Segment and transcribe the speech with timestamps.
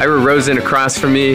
[0.00, 1.34] Ira Rosen across from me.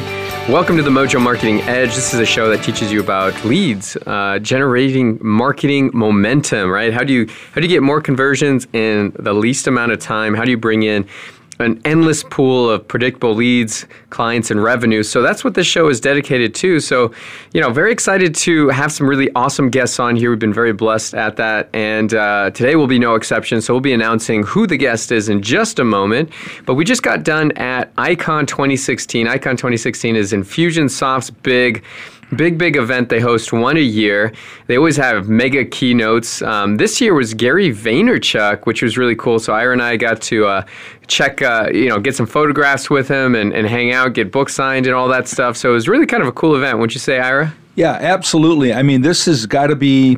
[0.49, 1.93] Welcome to the Mojo Marketing Edge.
[1.93, 6.71] This is a show that teaches you about leads, uh, generating marketing momentum.
[6.71, 6.91] Right?
[6.91, 10.33] How do you how do you get more conversions in the least amount of time?
[10.33, 11.07] How do you bring in
[11.59, 15.03] an endless pool of predictable leads, clients, and revenue.
[15.03, 16.79] So that's what this show is dedicated to.
[16.79, 17.13] So,
[17.53, 20.29] you know, very excited to have some really awesome guests on here.
[20.29, 21.69] We've been very blessed at that.
[21.73, 23.61] And uh, today will be no exception.
[23.61, 26.31] So we'll be announcing who the guest is in just a moment.
[26.65, 29.27] But we just got done at Icon 2016.
[29.27, 31.83] Icon 2016 is Infusionsoft's big
[32.35, 34.33] big big event they host one a year.
[34.67, 36.41] They always have mega keynotes.
[36.41, 39.39] Um, this year was gary vaynerchuk which was really cool.
[39.39, 40.65] So ira and i got to uh,
[41.07, 44.55] check uh, you know get some photographs with him and, and hang out get books
[44.55, 45.57] signed and all that stuff.
[45.57, 46.79] So it was really kind of a cool event.
[46.79, 47.53] Wouldn't you say ira?
[47.75, 48.73] Yeah absolutely.
[48.73, 50.17] I mean this has got to be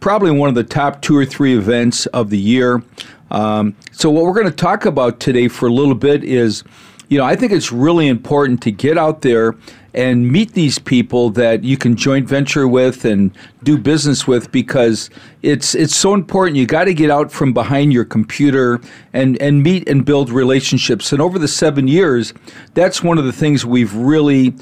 [0.00, 2.82] probably one of the top two or three events of the year.
[3.30, 6.64] Um, so what we're going to talk about today for a little bit is
[7.08, 9.54] you know i think it's really important to get out there
[9.98, 13.32] and meet these people that you can joint venture with and
[13.64, 15.10] do business with because
[15.42, 16.56] it's it's so important.
[16.56, 18.80] You got to get out from behind your computer
[19.12, 21.12] and and meet and build relationships.
[21.12, 22.32] And over the seven years,
[22.74, 24.54] that's one of the things we've really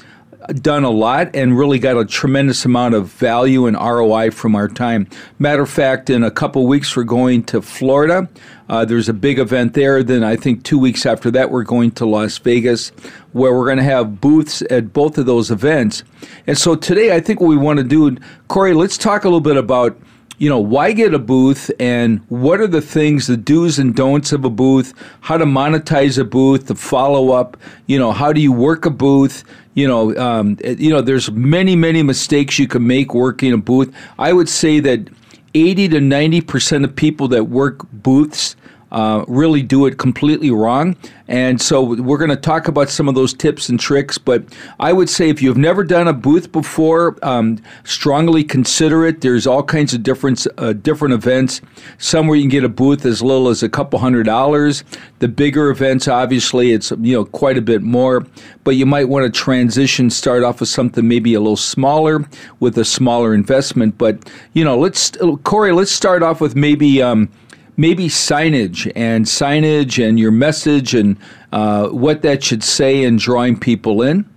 [0.61, 4.67] done a lot and really got a tremendous amount of value and ROI from our
[4.67, 5.07] time.
[5.39, 8.29] Matter of fact, in a couple weeks, we're going to Florida.
[8.69, 10.03] Uh, there's a big event there.
[10.03, 12.89] Then I think two weeks after that, we're going to Las Vegas,
[13.31, 16.03] where we're going to have booths at both of those events.
[16.45, 18.17] And so today, I think what we want to do,
[18.47, 19.97] Corey, let's talk a little bit about
[20.39, 24.31] you know, why get a booth and what are the things, the do's and don'ts
[24.31, 28.39] of a booth, how to monetize a booth, the follow up, you know, how do
[28.39, 29.43] you work a booth?
[29.77, 33.93] You know, um, you know, there's many, many mistakes you can make working a booth.
[34.17, 35.07] I would say that
[35.53, 38.55] 80 to 90% of people that work booths
[38.91, 40.95] uh, really do it completely wrong.
[41.27, 44.17] And so we're going to talk about some of those tips and tricks.
[44.17, 44.45] But
[44.79, 49.21] I would say if you've never done a booth before, um, strongly consider it.
[49.21, 51.59] There's all kinds of different uh, different events.
[51.97, 54.85] Some where you can get a booth as little as a couple hundred dollars.
[55.19, 58.25] The bigger events, obviously, it's you know quite a bit more.
[58.63, 62.25] But you might want to transition, start off with something maybe a little smaller
[62.59, 63.97] with a smaller investment.
[63.97, 65.11] But you know, let's
[65.43, 67.01] Corey, let's start off with maybe.
[67.01, 67.29] Um,
[67.77, 71.17] maybe signage and signage and your message and
[71.51, 74.29] uh, what that should say and drawing people in?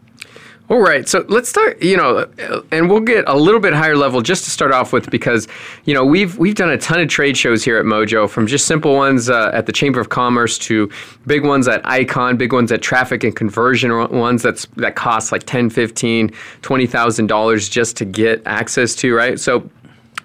[0.70, 1.82] All right, so let's start.
[1.82, 2.28] You know,
[2.70, 5.48] and we'll get a little bit higher level just to start off with because
[5.84, 8.68] you know we've we've done a ton of trade shows here at Mojo, from just
[8.68, 10.88] simple ones uh, at the Chamber of Commerce to
[11.26, 15.42] big ones at Icon, big ones at Traffic and Conversion ones that's that cost like
[15.42, 16.30] ten, fifteen,
[16.62, 19.12] twenty thousand dollars just to get access to.
[19.12, 19.68] Right, so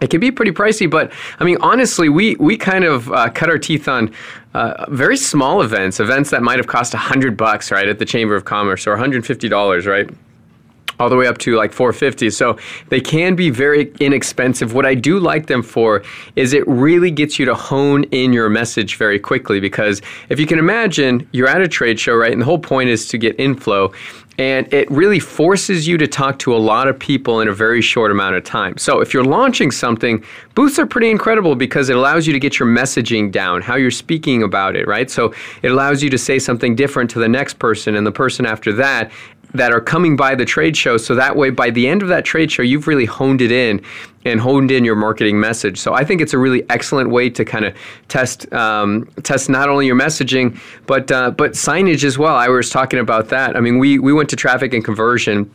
[0.01, 3.49] it can be pretty pricey, but I mean, honestly, we we kind of uh, cut
[3.49, 4.13] our teeth on
[4.53, 8.05] uh, very small events, events that might have cost a hundred bucks, right, at the
[8.05, 10.09] Chamber of Commerce, or one hundred fifty dollars, right
[10.99, 12.57] all the way up to like 450 so
[12.89, 14.73] they can be very inexpensive.
[14.73, 16.03] What i do like them for
[16.35, 20.47] is it really gets you to hone in your message very quickly because if you
[20.47, 23.37] can imagine you're at a trade show right and the whole point is to get
[23.39, 23.91] inflow
[24.37, 27.81] and it really forces you to talk to a lot of people in a very
[27.81, 28.77] short amount of time.
[28.77, 30.23] So, if you're launching something,
[30.55, 33.91] booths are pretty incredible because it allows you to get your messaging down, how you're
[33.91, 35.09] speaking about it, right?
[35.09, 38.45] So, it allows you to say something different to the next person and the person
[38.45, 39.11] after that
[39.57, 40.97] that are coming by the trade show.
[40.97, 43.81] So that way, by the end of that trade show, you've really honed it in
[44.25, 45.77] and honed in your marketing message.
[45.77, 47.75] So I think it's a really excellent way to kind of
[48.07, 52.35] test um, test not only your messaging but uh, but signage as well.
[52.35, 53.55] I was talking about that.
[53.55, 55.49] I mean, we we went to traffic and conversion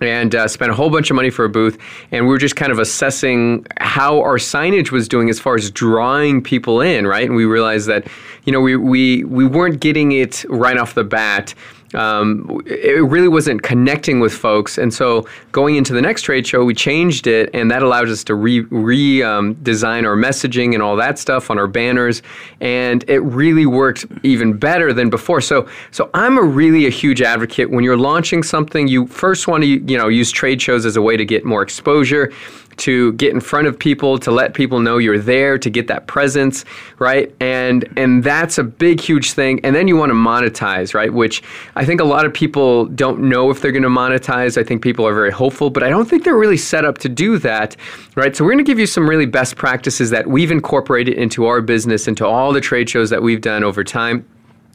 [0.00, 1.78] and uh, spent a whole bunch of money for a booth.
[2.10, 5.70] And we were just kind of assessing how our signage was doing as far as
[5.70, 7.26] drawing people in, right?
[7.26, 8.06] And we realized that,
[8.44, 11.54] you know, we, we, we weren't getting it right off the bat
[11.94, 14.78] um, it really wasn't connecting with folks.
[14.78, 18.22] And so going into the next trade show, we changed it, and that allowed us
[18.24, 22.22] to re, re um, design our messaging and all that stuff on our banners,
[22.60, 25.40] and it really worked even better than before.
[25.40, 28.86] So so I'm a really a huge advocate when you're launching something.
[28.88, 31.62] You first want to you know use trade shows as a way to get more
[31.62, 32.32] exposure
[32.78, 36.06] to get in front of people, to let people know you're there, to get that
[36.06, 36.64] presence,
[36.98, 37.34] right?
[37.40, 39.60] And and that's a big, huge thing.
[39.64, 41.12] And then you want to monetize, right?
[41.12, 41.42] Which
[41.76, 44.56] I think a lot of people don't know if they're going to monetize.
[44.58, 47.08] I think people are very hopeful, but I don't think they're really set up to
[47.08, 47.76] do that,
[48.14, 48.34] right?
[48.34, 51.60] So we're going to give you some really best practices that we've incorporated into our
[51.60, 54.26] business, into all the trade shows that we've done over time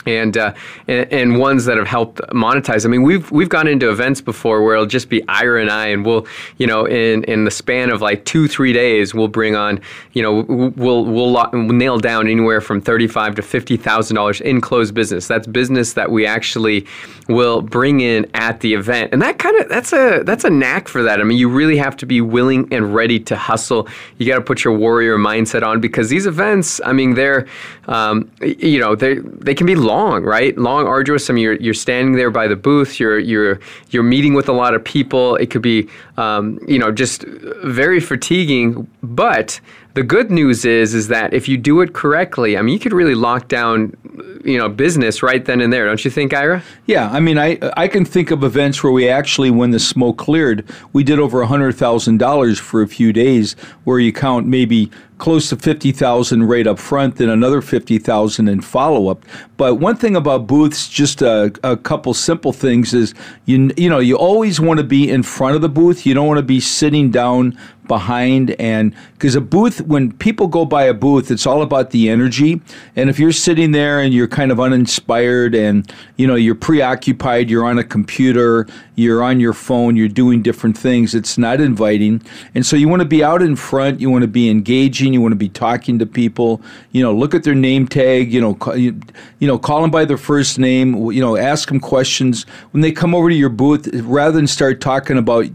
[0.05, 0.53] and, uh,
[0.87, 2.85] and, and ones that have helped monetize.
[2.85, 5.87] I mean, we've we've gone into events before where it'll just be Ira and I,
[5.87, 9.55] and we'll you know in in the span of like two three days we'll bring
[9.55, 9.79] on
[10.13, 14.15] you know we'll we'll, lock, we'll nail down anywhere from thirty five to fifty thousand
[14.15, 15.27] dollars in closed business.
[15.27, 16.85] That's business that we actually
[17.27, 20.87] will bring in at the event, and that kind of that's a that's a knack
[20.87, 21.19] for that.
[21.19, 23.87] I mean, you really have to be willing and ready to hustle.
[24.17, 27.47] You got to put your warrior mindset on because these events, I mean, they're
[27.87, 30.57] um, you know they they can be long long, right?
[30.57, 31.29] Long, arduous.
[31.29, 32.99] I mean, you're, you're standing there by the booth.
[32.99, 33.59] You're you're
[33.91, 35.35] you're meeting with a lot of people.
[35.37, 35.87] It could be,
[36.17, 37.23] um, you know, just
[37.63, 38.87] very fatiguing.
[39.01, 39.59] But
[39.93, 42.93] the good news is is that if you do it correctly, I mean, you could
[42.93, 43.95] really lock down,
[44.43, 46.61] you know, business right then and there, don't you think, Ira?
[46.85, 50.17] Yeah, I mean, I I can think of events where we actually, when the smoke
[50.17, 50.59] cleared,
[50.93, 53.55] we did over hundred thousand dollars for a few days,
[53.85, 59.07] where you count maybe close to 50,000 right up front, then another 50,000 in follow
[59.07, 59.23] up.
[59.57, 63.13] But one thing about booths, just a, a, couple simple things is
[63.45, 66.05] you you know, you always want to be in front of the booth.
[66.05, 67.57] You don't want to be sitting down
[67.87, 72.09] behind and because a booth when people go by a booth it's all about the
[72.09, 72.61] energy
[72.95, 77.49] and if you're sitting there and you're kind of uninspired and you know you're preoccupied
[77.49, 82.21] you're on a computer you're on your phone you're doing different things it's not inviting.
[82.53, 85.21] And so you want to be out in front you want to be engaging you
[85.21, 86.61] want to be talking to people.
[86.91, 88.99] You know look at their name tag you know call, you,
[89.39, 92.43] you know call them by their first name you know ask them questions.
[92.71, 95.45] When they come over to your booth rather than start talking about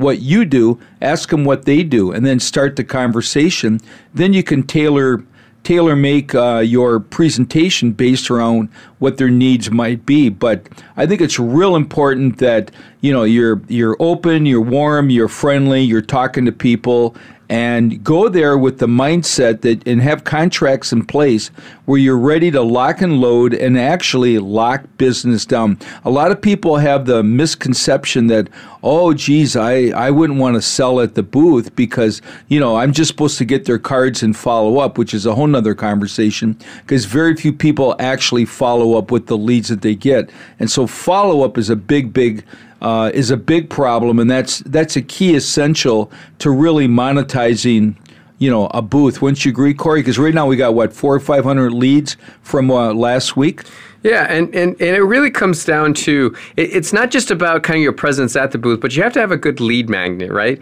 [0.00, 3.80] what you do, ask them what they do, and then start the conversation.
[4.14, 5.24] Then you can tailor
[5.70, 8.68] tailor make uh, your presentation based around
[8.98, 10.28] what their needs might be.
[10.28, 15.28] But I think it's real important that you know you're you're open, you're warm, you're
[15.28, 17.16] friendly, you're talking to people,
[17.50, 21.48] and go there with the mindset that and have contracts in place
[21.84, 25.76] where you're ready to lock and load and actually lock business down.
[26.04, 28.48] A lot of people have the misconception that,
[28.84, 32.92] oh, geez, I, I wouldn't want to sell at the booth because, you know, I'm
[32.92, 36.56] just supposed to get their cards and follow up, which is a whole nother conversation
[36.82, 40.30] because very few people actually follow up with the leads that they get.
[40.60, 42.44] And so follow up is a big, big
[42.80, 47.96] uh, is a big problem, and that's that's a key essential to really monetizing.
[48.38, 49.20] You know, a booth.
[49.20, 50.00] Wouldn't you agree, Corey?
[50.00, 53.64] Because right now we got what four or five hundred leads from uh, last week.
[54.02, 57.76] Yeah, and, and, and it really comes down to it, it's not just about kind
[57.76, 60.32] of your presence at the booth, but you have to have a good lead magnet,
[60.32, 60.58] right?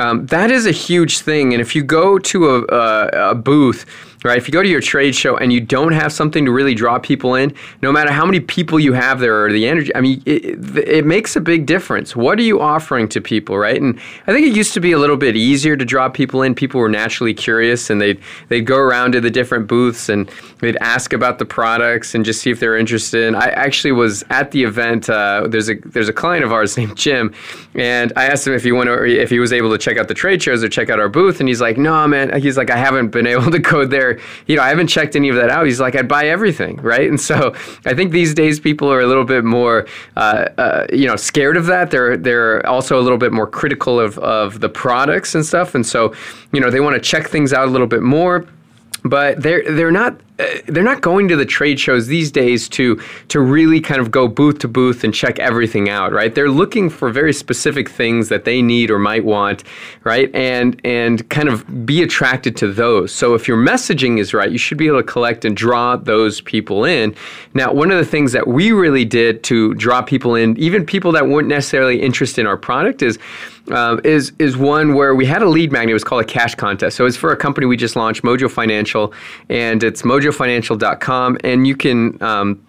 [0.00, 1.52] Um, that is a huge thing.
[1.52, 3.86] And if you go to a, a, a booth,
[4.24, 4.36] right?
[4.36, 6.98] If you go to your trade show and you don't have something to really draw
[6.98, 10.22] people in, no matter how many people you have there or the energy, I mean,
[10.26, 12.14] it, it, makes a big difference.
[12.14, 13.80] What are you offering to people, right?
[13.80, 16.54] And I think it used to be a little bit easier to draw people in.
[16.54, 20.30] People were naturally curious and they'd, they'd go around to the different booths and
[20.60, 23.34] they'd ask about the products and just see if they're interested.
[23.34, 25.08] I actually was at the event.
[25.08, 27.34] Uh, there's a there's a client of ours named Jim,
[27.74, 30.08] and I asked him if he went or if he was able to check out
[30.08, 32.70] the trade shows or check out our booth, and he's like, "No, man." He's like,
[32.70, 34.09] "I haven't been able to go there."
[34.46, 35.66] You know, I haven't checked any of that out.
[35.66, 37.08] He's like, I'd buy everything, right?
[37.08, 39.86] And so I think these days people are a little bit more,
[40.16, 41.90] uh, uh, you know, scared of that.
[41.90, 45.86] They're they're also a little bit more critical of of the products and stuff, and
[45.86, 46.14] so
[46.52, 48.46] you know they want to check things out a little bit more
[49.04, 53.00] but they're they're not uh, they're not going to the trade shows these days to
[53.28, 56.34] to really kind of go booth to booth and check everything out, right?
[56.34, 59.64] They're looking for very specific things that they need or might want,
[60.04, 60.34] right?
[60.34, 63.12] And and kind of be attracted to those.
[63.12, 66.40] So if your messaging is right, you should be able to collect and draw those
[66.40, 67.14] people in.
[67.54, 71.12] Now, one of the things that we really did to draw people in, even people
[71.12, 73.18] that weren't necessarily interested in our product, is
[73.70, 75.90] um, is is one where we had a lead magnet.
[75.90, 76.96] It was called a cash contest.
[76.96, 79.12] So it's for a company we just launched, Mojo Financial,
[79.48, 82.22] and it's mojofinancial.com, and you can.
[82.22, 82.64] Um,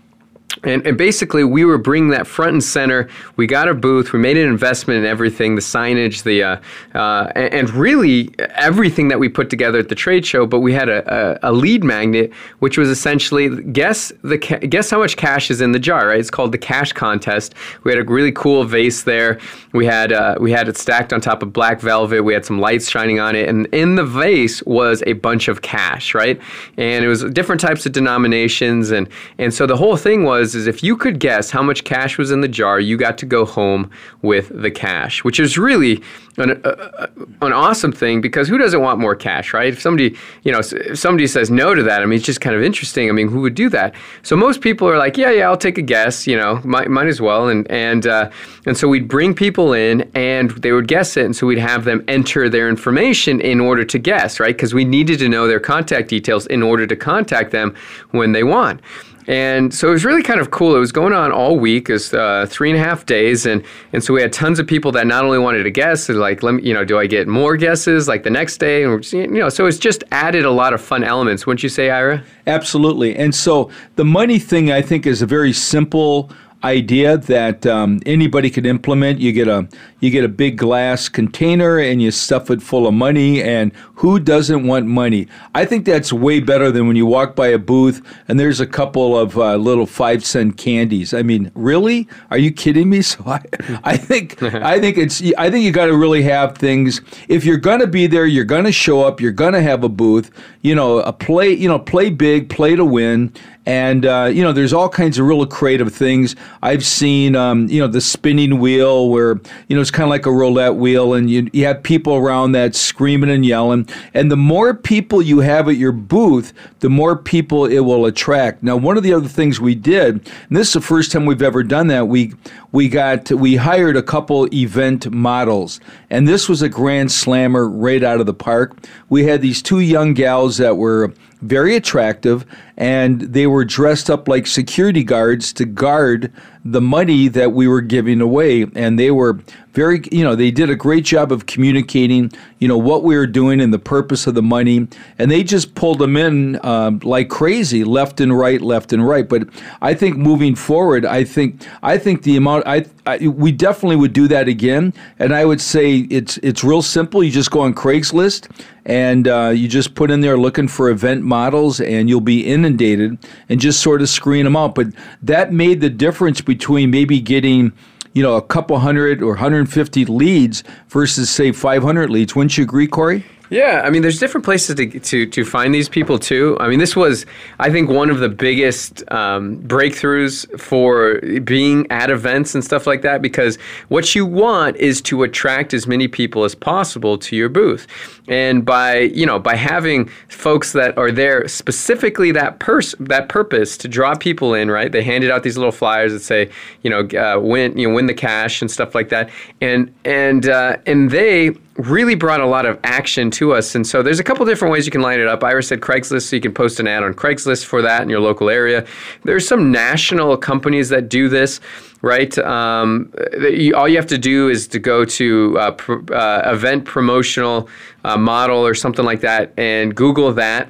[0.64, 3.10] And, and, basically, we were bringing that front and center.
[3.36, 4.12] We got a booth.
[4.12, 6.62] We made an investment in everything, the signage, the uh,
[6.94, 10.46] uh, and, really everything that we put together at the trade show.
[10.46, 15.00] But we had a, a, a lead magnet, which was essentially guess the guess how
[15.00, 16.08] much cash is in the jar.
[16.08, 16.20] Right?
[16.20, 17.56] It's called the cash contest.
[17.84, 19.40] We had a really cool vase there.
[19.72, 22.24] We had uh, we had it stacked on top of black velvet.
[22.24, 25.62] We had some lights shining on it, and in the vase was a bunch of
[25.62, 26.14] cash.
[26.14, 26.40] Right?
[26.78, 30.56] And it was different types of denominations, and and so the whole thing was was
[30.56, 33.26] is if you could guess how much cash was in the jar, you got to
[33.26, 33.90] go home
[34.22, 36.02] with the cash, which is really
[36.38, 37.08] an, uh,
[37.42, 39.74] an awesome thing because who doesn't want more cash, right?
[39.74, 42.56] If somebody, you know, if somebody says no to that, I mean, it's just kind
[42.56, 43.10] of interesting.
[43.10, 43.94] I mean, who would do that?
[44.24, 47.08] So most people are like, yeah, yeah, I'll take a guess, you know, might, might
[47.08, 47.50] as well.
[47.50, 48.32] And, and, uh,
[48.66, 51.26] and so we'd bring people in and they would guess it.
[51.26, 54.56] And so we'd have them enter their information in order to guess, right?
[54.56, 57.76] Because we needed to know their contact details in order to contact them
[58.12, 58.82] when they won.
[59.28, 60.76] And so it was really kind of cool.
[60.76, 63.64] It was going on all week, it was uh, three and a half days, and
[63.94, 66.56] and so we had tons of people that not only wanted to guess, like let
[66.56, 69.28] me, you know, do I get more guesses like the next day, and just, you
[69.28, 72.24] know, so it's just added a lot of fun elements, wouldn't you say, Ira?
[72.48, 73.16] Absolutely.
[73.16, 76.32] And so the money thing, I think, is a very simple
[76.64, 79.20] idea that um, anybody could implement.
[79.20, 79.68] You get a
[80.00, 83.42] you get a big glass container and you stuff it full of money.
[83.42, 85.28] And who doesn't want money?
[85.54, 88.66] I think that's way better than when you walk by a booth and there's a
[88.68, 91.14] couple of uh, little five cent candies.
[91.14, 92.08] I mean, really?
[92.30, 93.02] Are you kidding me?
[93.12, 93.42] So I,
[93.84, 97.02] I think I think it's I think you got to really have things.
[97.28, 99.20] If you're gonna be there, you're gonna show up.
[99.20, 100.32] You're gonna have a booth.
[100.62, 101.52] You know, a play.
[101.52, 103.34] You know, play big, play to win.
[103.66, 106.36] And uh, you know, there's all kinds of real creative things.
[106.64, 110.26] I've seen, um, you know, the spinning wheel where you know it's kind of like
[110.26, 113.88] a roulette wheel, and you, you have people around that screaming and yelling.
[114.16, 118.64] And the more people you have at your booth, the more people it will attract.
[118.64, 121.44] Now, one of the other things we did, and this is the first time we've
[121.44, 122.34] ever done that, we
[122.72, 128.04] we got we hired a couple event models, and this was a grand slammer right
[128.04, 128.76] out of the park.
[129.10, 132.46] We had these two young gals that were very attractive,
[132.78, 136.32] and they were dressed up like security guards to guard
[136.64, 138.68] the money that we were giving away.
[138.76, 139.40] And they were
[139.74, 143.28] very, you know, they did a great job of communicating, you know, what we were
[143.28, 144.88] doing and the purpose of the money.
[145.18, 149.28] And they just pulled them in uh, like crazy, left and right, left and right.
[149.28, 149.48] But
[149.82, 154.14] I think moving forward, I think I think the amount I, I we definitely would
[154.14, 154.94] do that again.
[155.20, 157.24] And I would say it's it's real simple.
[157.24, 158.50] You just go on Craigslist
[158.86, 163.18] and uh, you just put in there looking for event models, and you'll be inundated,
[163.48, 164.74] and just sort of screen them out.
[164.74, 164.88] But
[165.22, 167.72] that made the difference between maybe getting
[168.14, 172.36] you know, a couple hundred or 150 leads versus say 500 leads.
[172.36, 173.24] Wouldn't you agree, Corey?
[173.52, 176.56] Yeah, I mean, there's different places to, to, to find these people too.
[176.62, 177.26] I mean, this was,
[177.60, 183.02] I think, one of the biggest um, breakthroughs for being at events and stuff like
[183.02, 183.58] that because
[183.90, 187.88] what you want is to attract as many people as possible to your booth.
[188.30, 193.76] And by, you know, by having folks that are there specifically that pers- that purpose
[193.80, 194.90] to draw people in, right?
[194.90, 196.50] They handed out these little flyers that say,
[196.84, 199.30] you know, uh, win, you know, win the cash and stuff like that.
[199.60, 203.76] And and uh, and they really brought a lot of action to us.
[203.76, 205.44] And so there's a couple different ways you can line it up.
[205.44, 208.20] Ira said Craigslist, so you can post an ad on Craigslist for that in your
[208.20, 208.86] local area.
[209.24, 211.60] There's some national companies that do this
[212.04, 212.36] right?
[212.40, 216.86] Um, you, all you have to do is to go to uh, pr- uh, event
[216.86, 217.70] promotional
[218.04, 220.68] uh, model or something like that and Google that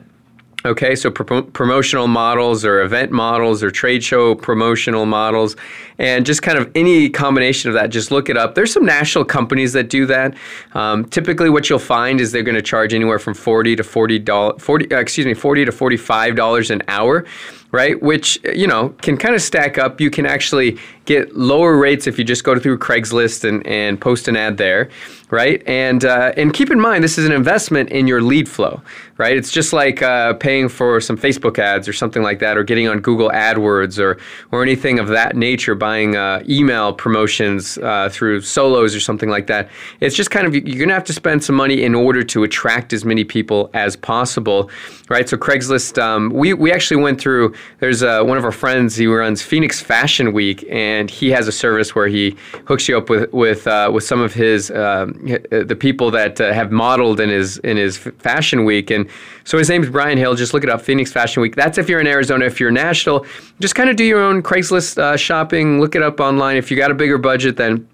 [0.64, 5.56] Okay, so pro- promotional models or event models or trade show promotional models,
[5.98, 8.54] and just kind of any combination of that, just look it up.
[8.54, 10.36] There's some national companies that do that.
[10.74, 14.20] Um, typically, what you'll find is they're going to charge anywhere from forty to forty
[14.20, 17.26] dollars, forty uh, excuse me, forty to forty-five dollars an hour
[17.72, 18.02] right?
[18.02, 20.02] Which, you know, can kind of stack up.
[20.02, 24.28] You can actually get lower rates if you just go through Craigslist and, and post
[24.28, 24.90] an ad there,
[25.32, 25.64] right?
[25.68, 28.82] And, uh, and keep in mind, this is an investment in your lead flow,
[29.18, 29.36] right?
[29.36, 32.88] It's just like uh, paying for some Facebook ads or something like that, or getting
[32.88, 34.20] on Google AdWords or,
[34.52, 39.48] or anything of that nature, buying uh, email promotions uh, through solos or something like
[39.48, 39.70] that.
[40.02, 42.94] It's just kind of, you're to have to spend some money in order to attract
[42.94, 44.70] as many people as possible,
[45.10, 45.28] right?
[45.28, 48.96] So Craigslist, um, we, we actually went through there's uh, one of our friends.
[48.96, 53.10] He runs Phoenix Fashion Week, and he has a service where he hooks you up
[53.10, 55.14] with with uh, with some of his um,
[55.50, 58.92] the people that uh, have modeled in his in his Fashion Week.
[58.92, 59.08] And
[59.44, 60.36] so his name is Brian Hill.
[60.36, 61.56] Just look it up, Phoenix Fashion Week.
[61.56, 62.46] That's if you're in Arizona.
[62.46, 63.26] If you're national,
[63.60, 65.80] just kind of do your own Craigslist uh, shopping.
[65.80, 66.58] Look it up online.
[66.58, 67.88] If you got a bigger budget, then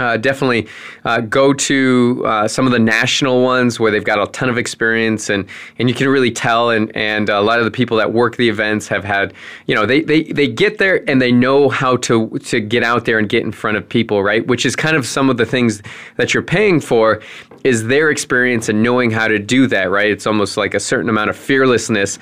[0.00, 0.66] uh, definitely
[1.04, 4.58] uh, go to uh, some of the national ones where they've got a ton of
[4.58, 5.46] experience and,
[5.78, 8.48] and you can really tell and, and a lot of the people that work the
[8.48, 9.32] events have had
[9.66, 13.04] you know they, they, they get there and they know how to to get out
[13.04, 15.46] there and get in front of people right which is kind of some of the
[15.46, 15.82] things
[16.16, 17.20] that you're paying for
[17.64, 20.10] is their experience and knowing how to do that, right?
[20.10, 22.18] It's almost like a certain amount of fearlessness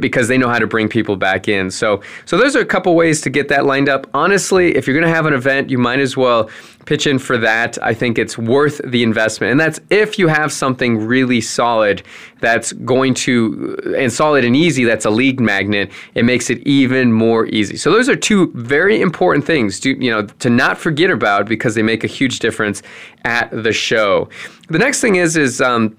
[0.00, 1.70] because they know how to bring people back in.
[1.70, 4.08] So, so those are a couple ways to get that lined up.
[4.14, 6.48] Honestly, if you're going to have an event, you might as well
[6.86, 7.82] pitch in for that.
[7.82, 9.50] I think it's worth the investment.
[9.52, 12.02] And that's if you have something really solid
[12.40, 17.12] that's going to, and solid and easy, that's a lead magnet, it makes it even
[17.12, 17.76] more easy.
[17.76, 21.74] So those are two very important things to, you know, to not forget about because
[21.74, 22.82] they make a huge difference
[23.24, 24.28] at the show.
[24.68, 25.96] The next thing is, is, um,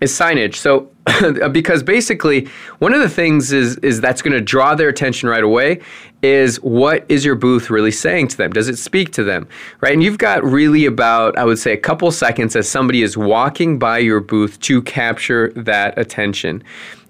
[0.00, 0.56] is signage.
[0.56, 0.90] So
[1.52, 2.48] because basically
[2.78, 5.80] one of the things is is that's going to draw their attention right away
[6.22, 8.50] is what is your booth really saying to them?
[8.50, 9.46] Does it speak to them?
[9.80, 9.92] Right?
[9.92, 13.78] And you've got really about I would say a couple seconds as somebody is walking
[13.78, 16.62] by your booth to capture that attention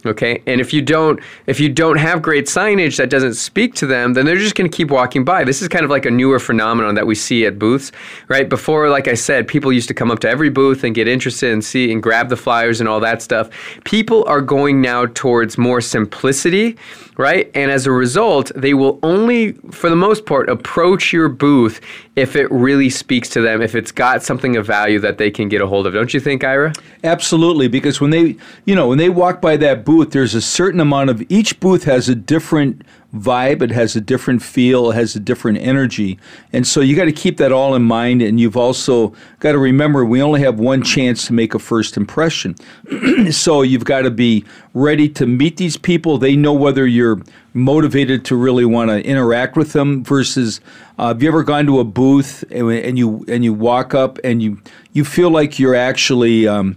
[0.06, 0.42] okay?
[0.46, 4.14] And if you don't if you don't have great signage that doesn't speak to them
[4.14, 5.44] then they're just going to keep walking by.
[5.44, 7.92] This is kind of like a newer phenomenon that we see at booths
[8.28, 8.49] right?
[8.49, 11.52] Before like i said people used to come up to every booth and get interested
[11.52, 13.50] and see and grab the flyers and all that stuff.
[13.84, 16.76] People are going now towards more simplicity
[17.16, 17.50] right?
[17.54, 21.80] And as a result they will only for the most part approach your booth
[22.16, 25.49] if it really speaks to them if it's got something of value that they can
[25.49, 25.92] get a hold of.
[25.92, 26.73] Don't you think ira?
[27.02, 30.40] Absolutely because when they you know when they walk by that booth booth, there's a
[30.40, 32.82] certain amount of each booth has a different
[33.14, 36.18] vibe, it has a different feel, it has a different energy.
[36.52, 38.20] And so you got to keep that all in mind.
[38.20, 41.96] And you've also got to remember we only have one chance to make a first
[41.96, 42.56] impression.
[43.30, 46.18] so you've got to be ready to meet these people.
[46.18, 47.22] They know whether you're
[47.52, 50.60] motivated to really want to interact with them versus
[50.98, 54.18] uh, have you ever gone to a booth and, and, you and you walk up
[54.24, 54.60] and you
[54.92, 56.76] you feel like you're actually um,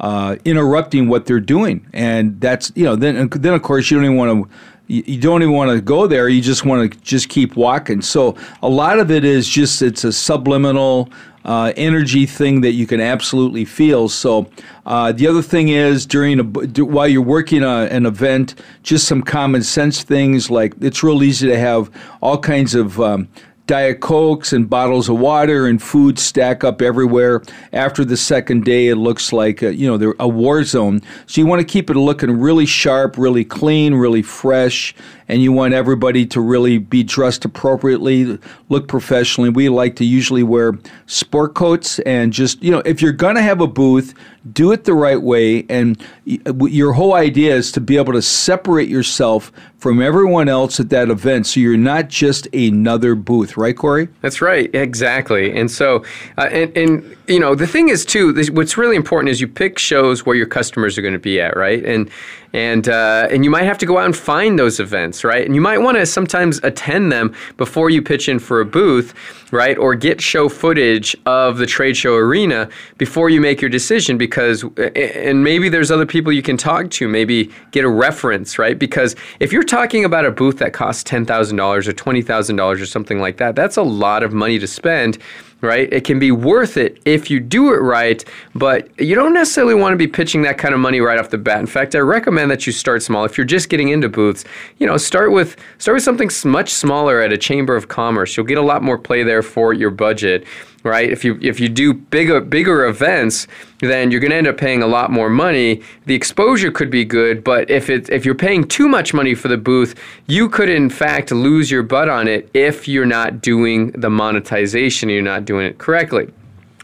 [0.00, 4.04] uh, interrupting what they're doing, and that's you know then then of course you don't
[4.04, 4.54] even want to
[4.88, 6.28] you don't even want to go there.
[6.28, 8.00] You just want to just keep walking.
[8.00, 11.10] So a lot of it is just it's a subliminal
[11.44, 14.08] uh, energy thing that you can absolutely feel.
[14.08, 14.50] So
[14.86, 19.22] uh, the other thing is during a, while you're working a, an event, just some
[19.22, 23.28] common sense things like it's real easy to have all kinds of um,
[23.68, 27.42] Diet Cokes and bottles of water and food stack up everywhere.
[27.74, 31.02] After the second day, it looks like a, you know a war zone.
[31.26, 34.94] So you want to keep it looking really sharp, really clean, really fresh,
[35.28, 38.38] and you want everybody to really be dressed appropriately,
[38.68, 39.50] look professionally.
[39.50, 43.60] We like to usually wear sport coats and just you know if you're gonna have
[43.60, 44.14] a booth,
[44.52, 45.66] do it the right way.
[45.68, 50.90] And your whole idea is to be able to separate yourself from everyone else at
[50.90, 54.08] that event so you're not just another booth, right, Corey?
[54.22, 55.56] That's right, exactly.
[55.56, 56.04] And so,
[56.36, 59.48] uh, and, and, you know, the thing is, too, this, what's really important is you
[59.48, 61.84] pick shows where your customers are going to be at, right?
[61.84, 62.10] And,
[62.52, 65.44] and uh, and you might have to go out and find those events, right?
[65.44, 69.14] And you might want to sometimes attend them before you pitch in for a booth,
[69.52, 69.76] right?
[69.76, 74.64] Or get show footage of the trade show arena before you make your decision, because
[74.96, 78.78] and maybe there's other people you can talk to, maybe get a reference, right?
[78.78, 82.56] Because if you're talking about a booth that costs ten thousand dollars or twenty thousand
[82.56, 85.18] dollars or something like that, that's a lot of money to spend
[85.60, 85.92] right?
[85.92, 89.92] It can be worth it if you do it right, but you don't necessarily want
[89.92, 91.58] to be pitching that kind of money right off the bat.
[91.58, 93.24] In fact, I recommend that you start small.
[93.24, 94.44] If you're just getting into booths,
[94.78, 98.36] you know, start with start with something much smaller at a chamber of commerce.
[98.36, 100.46] You'll get a lot more play there for your budget
[100.82, 101.10] right?
[101.10, 103.46] If you if you do bigger bigger events,
[103.80, 105.82] then you're going to end up paying a lot more money.
[106.06, 109.48] The exposure could be good, but if it if you're paying too much money for
[109.48, 109.94] the booth,
[110.26, 115.08] you could in fact lose your butt on it if you're not doing the monetization,
[115.08, 116.32] you're not doing it correctly.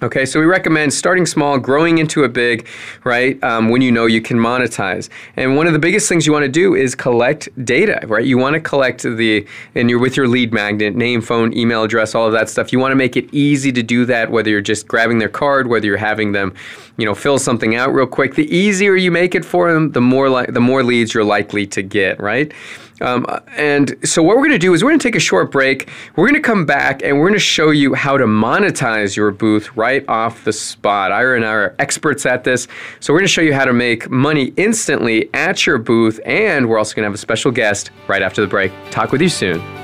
[0.05, 2.69] Okay, so we recommend starting small, growing into a big,
[3.05, 3.43] right?
[3.43, 5.09] Um, when you know you can monetize.
[5.35, 8.23] And one of the biggest things you want to do is collect data, right?
[8.23, 12.15] You want to collect the, and you're with your lead magnet, name, phone, email address,
[12.15, 12.71] all of that stuff.
[12.71, 15.69] You want to make it easy to do that, whether you're just grabbing their card,
[15.69, 16.53] whether you're having them,
[16.99, 18.35] you know, fill something out real quick.
[18.35, 21.67] The easier you make it for them, the more li- the more leads you're likely
[21.69, 22.53] to get, right?
[23.01, 23.27] Um,
[23.57, 25.89] and so, what we're going to do is we're going to take a short break.
[26.17, 29.31] We're going to come back and we're going to show you how to monetize your
[29.31, 31.13] booth right off the spot.
[31.13, 32.69] Ira and I are experts at this.
[33.01, 36.21] So, we're going to show you how to make money instantly at your booth.
[36.25, 38.73] And we're also going to have a special guest right after the break.
[38.91, 39.84] Talk with you soon.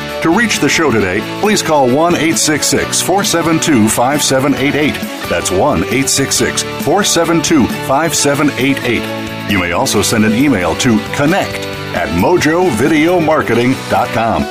[0.21, 4.93] To reach the show today, please call 1 866 472 5788.
[5.27, 9.49] That's 1 866 472 5788.
[9.51, 14.41] You may also send an email to connect at mojovideomarketing.com.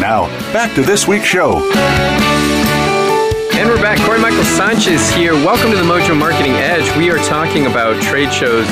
[0.00, 1.60] Now, back to this week's show.
[3.52, 3.98] And we're back.
[4.06, 5.34] Corey Michael Sanchez here.
[5.34, 6.90] Welcome to the Mojo Marketing Edge.
[6.96, 8.66] We are talking about trade shows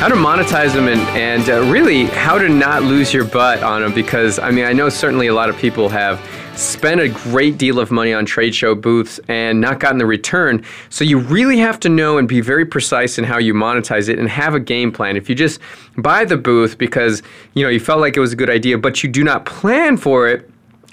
[0.00, 3.82] how to monetize them and, and uh, really how to not lose your butt on
[3.82, 6.18] them because I mean I know certainly a lot of people have
[6.58, 10.64] spent a great deal of money on trade show booths and not gotten the return.
[10.88, 14.18] So you really have to know and be very precise in how you monetize it
[14.18, 15.18] and have a game plan.
[15.18, 15.60] If you just
[15.98, 19.02] buy the booth because you know you felt like it was a good idea but
[19.02, 20.49] you do not plan for it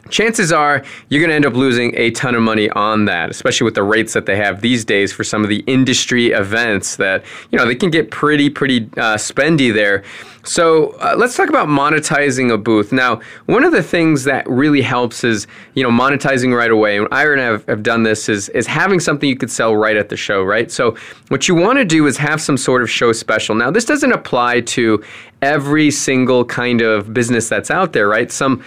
[0.07, 3.65] chances are you're going to end up losing a ton of money on that, especially
[3.65, 7.23] with the rates that they have these days for some of the industry events that,
[7.51, 10.03] you know, they can get pretty, pretty uh, spendy there.
[10.43, 12.93] So uh, let's talk about monetizing a booth.
[12.93, 16.97] Now, one of the things that really helps is, you know, monetizing right away.
[16.97, 20.07] And Iron have, have done this is, is having something you could sell right at
[20.07, 20.71] the show, right?
[20.71, 20.95] So
[21.27, 23.55] what you want to do is have some sort of show special.
[23.55, 25.03] Now, this doesn't apply to
[25.41, 28.31] every single kind of business that's out there, right?
[28.31, 28.63] Some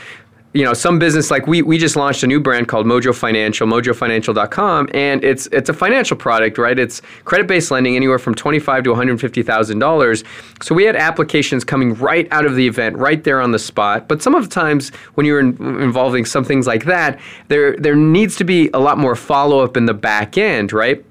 [0.52, 3.66] you know some business like we we just launched a new brand called Mojo Financial,
[3.68, 6.78] mojofinancial.com, and it's it's a financial product, right?
[6.78, 10.24] It's credit-based lending anywhere from twenty-five to one hundred fifty thousand dollars.
[10.60, 14.08] So we had applications coming right out of the event, right there on the spot.
[14.08, 17.96] But some of the times when you're in, involving some things like that, there there
[17.96, 21.04] needs to be a lot more follow-up in the back end, right?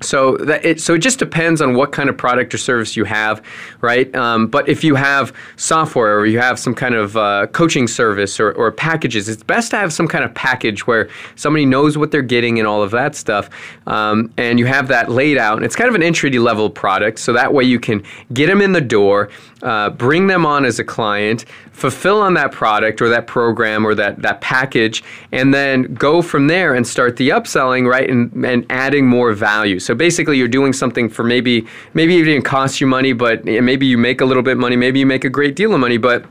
[0.00, 3.04] So that it so it just depends on what kind of product or service you
[3.04, 3.42] have,
[3.80, 4.14] right?
[4.14, 8.38] Um, but if you have software or you have some kind of uh, coaching service
[8.38, 12.12] or, or packages, it's best to have some kind of package where somebody knows what
[12.12, 13.50] they're getting and all of that stuff,
[13.88, 15.56] um, and you have that laid out.
[15.56, 18.60] And it's kind of an entry level product, so that way you can get them
[18.60, 19.30] in the door,
[19.62, 21.44] uh, bring them on as a client,
[21.78, 26.48] fulfill on that product or that program or that, that package, and then go from
[26.48, 28.10] there and start the upselling, right?
[28.10, 29.78] And, and adding more value.
[29.78, 33.60] So basically, you're doing something for maybe, maybe it didn't cost you money, but eh,
[33.60, 35.98] maybe you make a little bit money, maybe you make a great deal of money,
[35.98, 36.24] but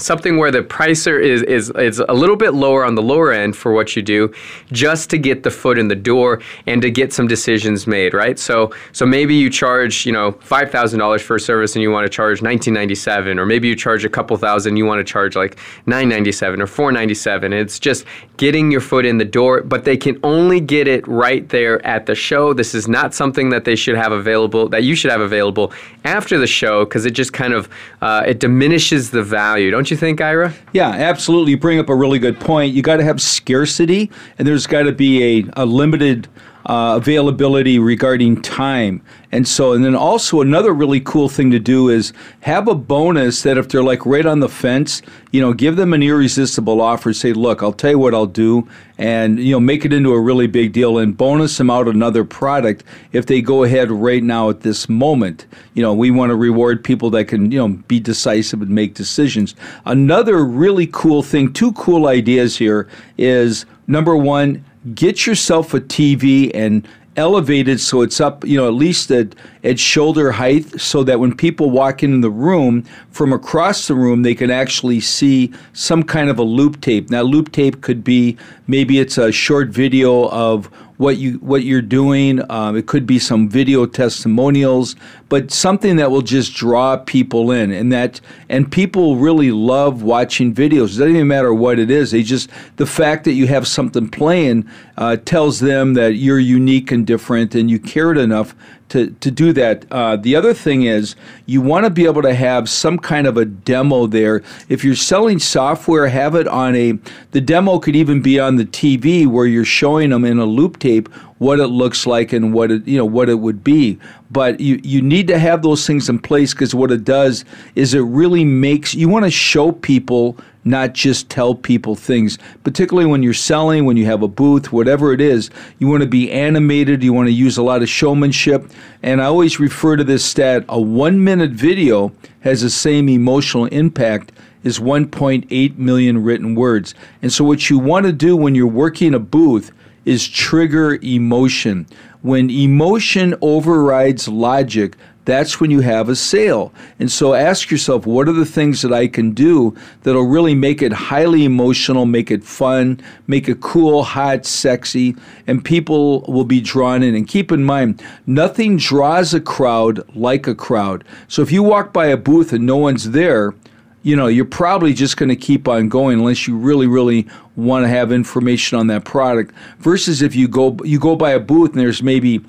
[0.00, 3.56] something where the pricer is, is is a little bit lower on the lower end
[3.56, 4.32] for what you do
[4.72, 8.38] just to get the foot in the door and to get some decisions made right?
[8.38, 12.10] So so maybe you charge you know $5000 for a service and you want to
[12.10, 16.60] charge 1997 or maybe you charge a couple thousand you want to charge like 997
[16.60, 18.04] or 497 it's just
[18.36, 22.06] getting your foot in the door but they can only get it right there at
[22.06, 22.52] the show.
[22.52, 25.72] This is not something that they should have available that you should have available
[26.04, 27.68] after the show because it just kind of
[28.00, 29.70] uh, it diminishes the value.
[29.70, 30.54] Don't you think, Ira?
[30.72, 31.52] Yeah, absolutely.
[31.52, 32.74] You bring up a really good point.
[32.74, 36.28] You got to have scarcity, and there's got to be a, a limited
[36.66, 39.02] uh, availability regarding time.
[39.32, 43.42] And so, and then also another really cool thing to do is have a bonus
[43.42, 47.12] that if they're like right on the fence, you know, give them an irresistible offer.
[47.12, 48.68] Say, look, I'll tell you what I'll do,
[48.98, 52.24] and you know, make it into a really big deal and bonus them out another
[52.24, 55.46] product if they go ahead right now at this moment.
[55.74, 58.94] You know, we want to reward people that can you know be decisive and make
[58.94, 59.54] decisions.
[59.84, 64.64] Another really cool thing, two cool ideas here is number one
[64.94, 69.34] get yourself a TV and elevate it so it's up, you know, at least at,
[69.64, 74.22] at shoulder height so that when people walk in the room from across the room,
[74.22, 77.10] they can actually see some kind of a loop tape.
[77.10, 78.38] Now, loop tape could be
[78.68, 80.66] maybe it's a short video of
[80.96, 82.40] what you what you're doing.
[82.50, 84.96] Um, it could be some video testimonials,
[85.30, 90.52] but something that will just draw people in, and that and people really love watching
[90.52, 90.96] videos.
[90.96, 92.10] It doesn't even matter what it is.
[92.10, 96.92] They just the fact that you have something playing uh, tells them that you're unique
[96.92, 98.54] and different, and you cared enough
[98.90, 99.86] to, to do that.
[99.90, 101.16] Uh, the other thing is
[101.46, 104.42] you want to be able to have some kind of a demo there.
[104.68, 106.98] If you're selling software, have it on a,
[107.30, 110.78] the demo could even be on the TV where you're showing them in a loop
[110.78, 111.08] tape
[111.40, 113.98] what it looks like and what it you know what it would be.
[114.30, 117.94] But you you need to have those things in place because what it does is
[117.94, 122.36] it really makes you want to show people not just tell people things.
[122.62, 125.48] Particularly when you're selling, when you have a booth, whatever it is,
[125.78, 127.02] you want to be animated.
[127.02, 128.70] You want to use a lot of showmanship.
[129.02, 133.64] And I always refer to this stat: a one minute video has the same emotional
[133.66, 134.30] impact
[134.62, 136.94] is 1.8 million written words.
[137.22, 139.72] And so, what you want to do when you're working a booth
[140.04, 141.86] is trigger emotion.
[142.22, 146.72] When emotion overrides logic, that's when you have a sale.
[146.98, 150.82] And so ask yourself, what are the things that I can do that'll really make
[150.82, 155.14] it highly emotional, make it fun, make it cool, hot, sexy,
[155.46, 157.14] and people will be drawn in.
[157.14, 161.04] And keep in mind, nothing draws a crowd like a crowd.
[161.28, 163.54] So if you walk by a booth and no one's there,
[164.02, 167.84] you know, you're probably just going to keep on going unless you really, really want
[167.84, 169.54] to have information on that product.
[169.78, 172.40] Versus if you go you go by a booth and there's maybe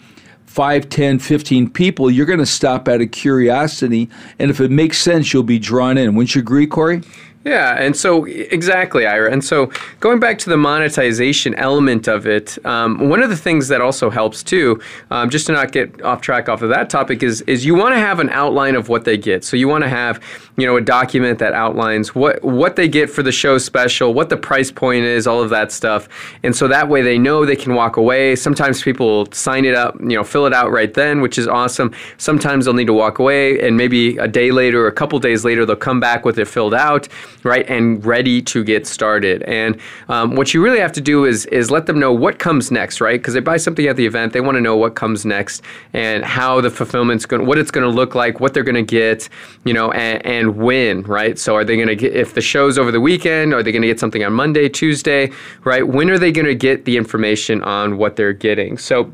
[0.45, 4.09] 5, 10, 15 people, you're going to stop out of curiosity.
[4.37, 6.15] And if it makes sense, you'll be drawn in.
[6.15, 7.01] Wouldn't you agree, Corey?
[7.43, 9.31] Yeah, and so exactly, Ira.
[9.31, 13.67] And so going back to the monetization element of it, um, one of the things
[13.69, 17.23] that also helps too, um, just to not get off track off of that topic,
[17.23, 19.43] is is you want to have an outline of what they get.
[19.43, 20.21] So you want to have
[20.62, 24.30] you know a document that outlines what what they get for the show special, what
[24.30, 26.08] the price point is, all of that stuff,
[26.43, 28.36] and so that way they know they can walk away.
[28.36, 31.93] Sometimes people sign it up, you know, fill it out right then, which is awesome.
[32.17, 35.43] Sometimes they'll need to walk away, and maybe a day later or a couple days
[35.43, 37.08] later they'll come back with it filled out
[37.43, 39.43] right, and ready to get started.
[39.43, 42.71] And um, what you really have to do is is let them know what comes
[42.71, 43.19] next, right?
[43.19, 45.62] Because they buy something at the event, they want to know what comes next
[45.93, 48.82] and how the fulfillment's going, what it's going to look like, what they're going to
[48.82, 49.30] get,
[49.63, 51.37] you know, and, and when, right?
[51.37, 53.53] So are they going to get if the show's over the weekend?
[53.53, 55.31] Are they going to get something on Monday, Tuesday,
[55.63, 55.87] right?
[55.87, 58.77] When are they going to get the information on what they're getting?
[58.77, 59.11] So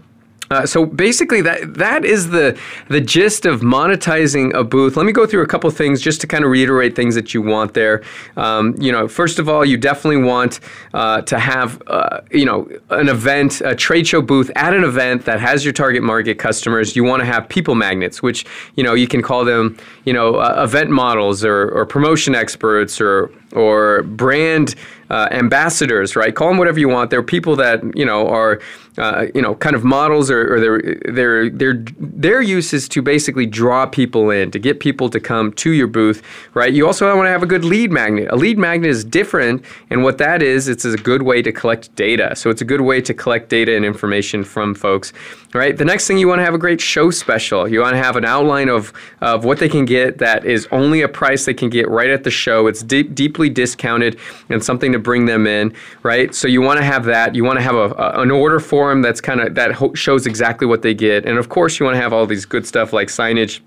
[0.50, 2.58] uh, so basically, that that is the
[2.90, 4.96] the gist of monetizing a booth.
[4.96, 7.42] Let me go through a couple things just to kind of reiterate things that you
[7.42, 8.04] want there.
[8.38, 10.60] Um, you know, first of all, you definitely want
[10.94, 15.26] uh, to have uh, you know an event, a trade show booth at an event
[15.26, 16.96] that has your target market customers.
[16.96, 20.36] You want to have people magnets, which you know you can call them you know
[20.36, 24.76] uh, event models or, or promotion experts or or brand
[25.10, 26.36] uh, ambassadors, right?
[26.36, 27.12] Call them whatever you want.
[27.12, 28.60] They're people that you know are
[28.98, 30.82] uh, you know kind of models, or, or their
[31.14, 35.54] their their their use is to basically draw people in, to get people to come
[35.54, 36.22] to your booth,
[36.54, 36.74] right?
[36.74, 38.28] You also want to have a good lead magnet.
[38.32, 41.94] A lead magnet is different, and what that is, it's a good way to collect
[41.96, 42.36] data.
[42.36, 45.14] So it's a good way to collect data and information from folks,
[45.54, 45.78] right?
[45.78, 47.68] The next thing you want to have a great show special.
[47.68, 48.92] You want to have an outline of
[49.22, 52.26] of what they can get that is only a price they can get right at
[52.26, 52.68] the show.
[52.68, 56.34] It's deep, deeply discounted and something to bring them in, right?
[56.34, 57.36] So you want to have that.
[57.36, 60.26] You want to have a, a an order form that's kind of that ho- shows
[60.26, 62.94] exactly what they get, and of course you want to have all these good stuff
[62.94, 63.62] like signage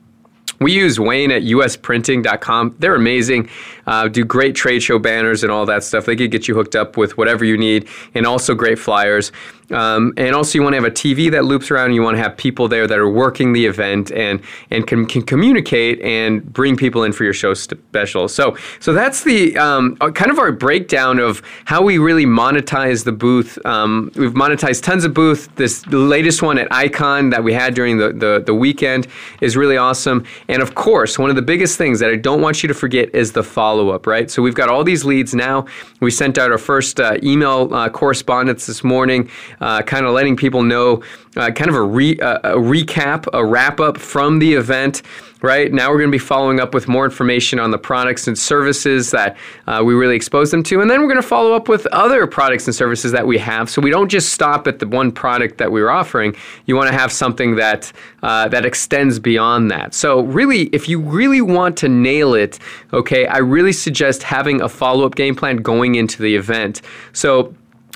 [0.61, 2.77] we use Wayne at usprinting.com.
[2.79, 3.49] They're amazing.
[3.91, 6.07] Uh, do great trade show banners and all that stuff.
[6.07, 9.33] They could get you hooked up with whatever you need, and also great flyers.
[9.71, 11.95] Um, and also, you want to have a TV that loops around.
[11.95, 15.23] You want to have people there that are working the event and and can, can
[15.23, 18.29] communicate and bring people in for your show special.
[18.29, 23.05] So so that's the um, uh, kind of our breakdown of how we really monetize
[23.05, 23.59] the booth.
[23.65, 25.49] Um, we've monetized tons of booth.
[25.57, 29.07] This latest one at Icon that we had during the, the the weekend
[29.41, 30.25] is really awesome.
[30.49, 33.15] And of course, one of the biggest things that I don't want you to forget
[33.15, 34.07] is the follow up.
[34.07, 34.31] Right.
[34.31, 35.65] So we've got all these leads now.
[36.01, 40.37] We sent out our first uh, email uh, correspondence this morning uh, kind of letting
[40.37, 41.03] people know,
[41.37, 45.03] uh, kind of a, re, uh, a recap, a wrap up from the event.
[45.43, 48.39] Right now, we're going to be following up with more information on the products and
[48.39, 51.67] services that uh, we really expose them to, and then we're going to follow up
[51.67, 53.71] with other products and services that we have.
[53.71, 56.37] So we don't just stop at the one product that we are offering.
[56.67, 57.91] You want to have something that
[58.23, 59.95] uh, that extends beyond that.
[59.95, 62.59] So really, if you really want to nail it,
[62.93, 66.83] okay, I really suggest having a follow up game plan going into the event.
[67.15, 67.55] So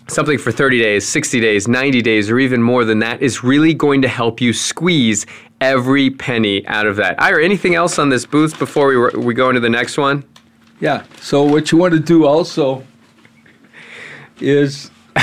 [0.09, 3.75] something for 30 days, 60 days, 90 days, or even more than that is really
[3.75, 5.27] going to help you squeeze
[5.65, 7.21] every penny out of that.
[7.21, 10.25] Ira, anything else on this booth before we, we go into the next one?
[10.81, 11.05] Yeah.
[11.21, 12.85] So what you want to do also
[14.41, 14.91] is.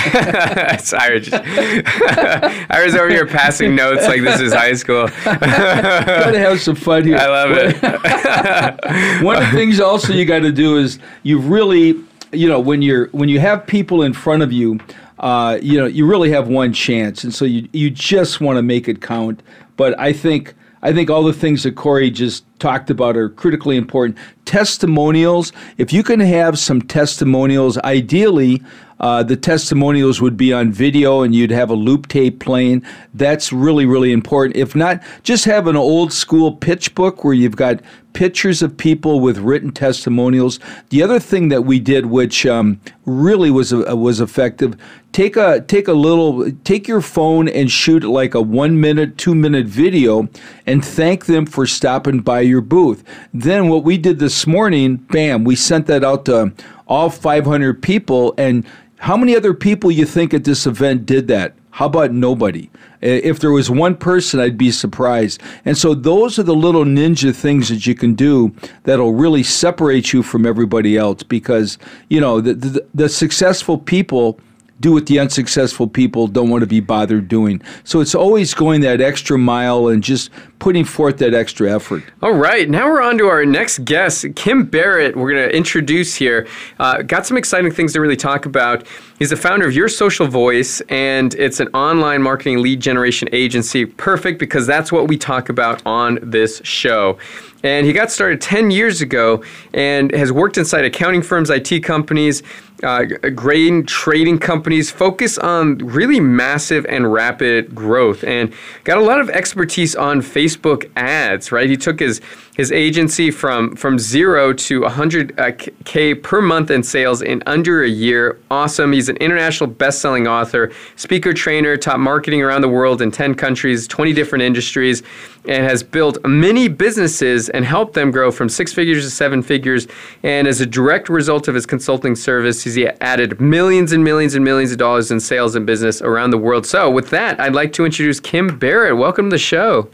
[0.79, 5.07] Sorry, just, I was over here passing notes like this is high school.
[5.25, 7.17] Gotta have some fun here.
[7.17, 9.21] I love it.
[9.23, 12.01] One of the things also you got to do is you really
[12.31, 14.79] you know when you're when you have people in front of you
[15.19, 18.61] uh, you know you really have one chance and so you you just want to
[18.61, 19.41] make it count
[19.81, 23.75] but i think i think all the things that corey just talked about are critically
[23.75, 24.15] important.
[24.45, 28.61] Testimonials if you can have some testimonials ideally
[29.01, 32.85] uh, the testimonials would be on video and you'd have a loop tape playing.
[33.13, 34.55] That's really, really important.
[34.55, 37.81] If not, just have an old school pitch book where you've got
[38.13, 40.59] pictures of people with written testimonials.
[40.89, 44.75] The other thing that we did, which um, really was uh, was effective,
[45.11, 49.33] take a take a little take your phone and shoot like a one minute, two
[49.33, 50.29] minute video,
[50.65, 53.03] and thank them for stopping by your booth.
[53.33, 56.53] Then what we did this morning, bam, we sent that out to
[56.87, 58.67] all 500 people, and
[59.01, 61.55] how many other people you think at this event did that?
[61.71, 62.69] How about nobody?
[63.01, 65.41] If there was one person, I'd be surprised.
[65.65, 70.13] And so those are the little ninja things that you can do that'll really separate
[70.13, 74.39] you from everybody else because, you know, the, the, the successful people
[74.81, 77.61] do what the unsuccessful people don't want to be bothered doing.
[77.83, 82.03] So it's always going that extra mile and just putting forth that extra effort.
[82.21, 85.15] All right, now we're on to our next guest, Kim Barrett.
[85.15, 86.47] We're going to introduce here.
[86.79, 88.85] Uh, got some exciting things to really talk about.
[89.17, 93.85] He's the founder of Your Social Voice, and it's an online marketing lead generation agency.
[93.85, 97.17] Perfect because that's what we talk about on this show.
[97.63, 99.43] And he got started 10 years ago
[99.73, 102.43] and has worked inside accounting firms, IT companies,
[102.83, 103.03] uh,
[103.35, 108.51] grain trading companies focus on really massive and rapid growth and
[108.83, 111.69] got a lot of expertise on Facebook ads, right?
[111.69, 112.21] He took his
[112.57, 117.89] his agency from from zero to 100k uh, per month in sales in under a
[117.89, 118.39] year.
[118.49, 118.91] Awesome.
[118.91, 123.87] He's an international best-selling author, speaker trainer, taught marketing around the world in 10 countries,
[123.87, 125.01] 20 different industries,
[125.45, 129.87] and has built many businesses and helped them grow from six figures to seven figures.
[130.23, 134.43] And as a direct result of his consulting service, he's added millions and millions and
[134.43, 136.65] millions of dollars in sales and business around the world.
[136.65, 138.97] So, with that, I'd like to introduce Kim Barrett.
[138.97, 139.89] Welcome to the show.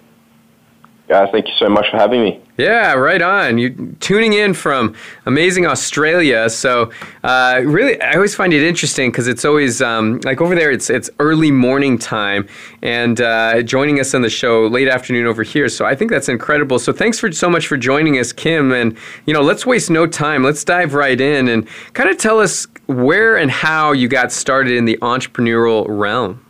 [1.08, 2.42] Guys, thank you so much for having me.
[2.58, 3.58] Yeah, right on.
[3.58, 4.94] You tuning in from
[5.26, 6.50] amazing Australia.
[6.50, 6.92] So,
[7.24, 10.70] uh, really, I always find it interesting because it's always um, like over there.
[10.70, 12.46] It's it's early morning time,
[12.82, 15.70] and uh, joining us on the show late afternoon over here.
[15.70, 16.78] So I think that's incredible.
[16.78, 18.74] So thanks for so much for joining us, Kim.
[18.74, 20.44] And you know, let's waste no time.
[20.44, 24.74] Let's dive right in and kind of tell us where and how you got started
[24.74, 26.44] in the entrepreneurial realm.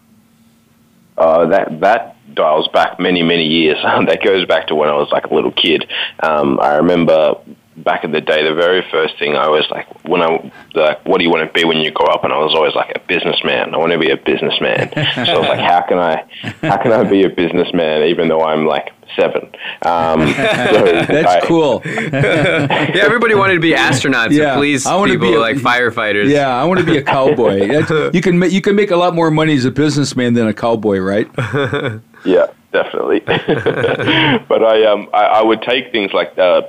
[1.15, 3.78] Uh, that that dials back many, many years.
[3.84, 5.89] that goes back to when I was like a little kid.
[6.21, 7.36] Um, I remember
[7.78, 11.19] back in the day, the very first thing I was like, when I like, what
[11.19, 12.23] do you want to be when you grow up?
[12.23, 13.73] And I was always like a businessman.
[13.73, 14.91] I want to be a businessman.
[14.93, 16.26] so I was like, how can I,
[16.62, 19.50] how can I be a businessman even though I'm like seven?
[19.84, 21.81] Um, so That's I, cool.
[21.85, 25.58] yeah, everybody wanted to be astronauts yeah, police I want people, to be a, like
[25.58, 26.29] firefighters.
[26.29, 27.63] Yeah, I want to be a cowboy.
[28.12, 30.98] you can you can make a lot more money as a businessman than a cowboy,
[30.98, 31.29] right?
[32.25, 33.19] Yeah, definitely.
[33.25, 36.63] but I um I, I would take things like uh,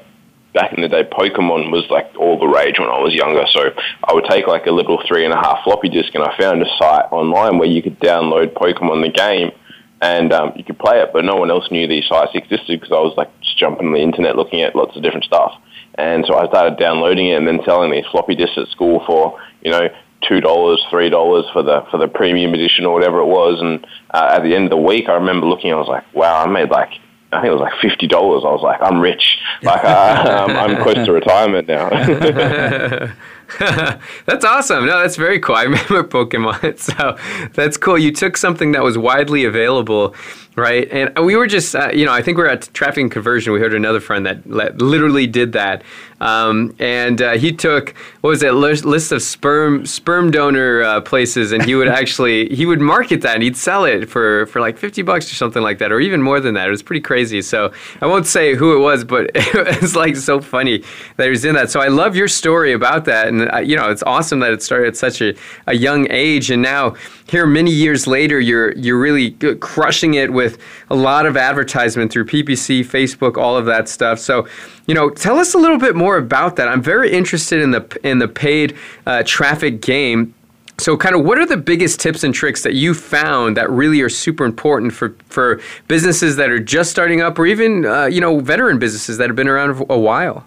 [0.54, 3.44] back in the day, Pokemon was like all the rage when I was younger.
[3.50, 3.70] So
[4.04, 6.62] I would take like a little three and a half floppy disk, and I found
[6.62, 9.52] a site online where you could download Pokemon the game
[10.00, 12.92] and um, you could play it, but no one else knew these sites existed because
[12.92, 15.52] I was like just jumping on the internet looking at lots of different stuff.
[15.96, 19.40] And so I started downloading it and then selling these floppy disks at school for
[19.62, 19.88] you know
[20.22, 23.60] two dollars, three dollars for the for the premium edition or whatever it was.
[23.60, 26.42] And uh, at the end of the week, I remember looking, I was like, wow,
[26.42, 26.90] I made like
[27.30, 28.42] I think it was like fifty dollars.
[28.44, 29.38] I was like, I'm rich.
[29.62, 29.88] Like uh,
[30.48, 31.90] I'm, I'm close to retirement now.
[34.26, 34.86] that's awesome.
[34.86, 35.54] No, that's very cool.
[35.54, 36.78] I remember Pokemon.
[36.88, 37.18] So
[37.54, 37.98] that's cool.
[37.98, 40.14] You took something that was widely available
[40.58, 40.90] right?
[40.90, 43.52] And we were just, uh, you know, I think we are at traffic and conversion.
[43.52, 45.82] We heard another friend that literally did that,
[46.20, 51.00] um, and uh, he took what was it list, list of sperm sperm donor uh,
[51.00, 54.60] places, and he would actually he would market that and he'd sell it for for
[54.60, 56.66] like fifty bucks or something like that, or even more than that.
[56.66, 57.40] It was pretty crazy.
[57.42, 60.82] So I won't say who it was, but it was like so funny
[61.16, 61.70] that he was in that.
[61.70, 64.62] So I love your story about that, and uh, you know, it's awesome that it
[64.62, 65.34] started at such a,
[65.66, 66.96] a young age, and now
[67.30, 70.47] here many years later, you're you're really crushing it with
[70.90, 74.18] a lot of advertisement through PPC, Facebook, all of that stuff.
[74.18, 74.46] So,
[74.86, 76.68] you know, tell us a little bit more about that.
[76.68, 78.76] I'm very interested in the in the paid
[79.06, 80.34] uh, traffic game.
[80.78, 84.00] So, kind of, what are the biggest tips and tricks that you found that really
[84.00, 88.20] are super important for for businesses that are just starting up, or even uh, you
[88.20, 90.44] know, veteran businesses that have been around a while?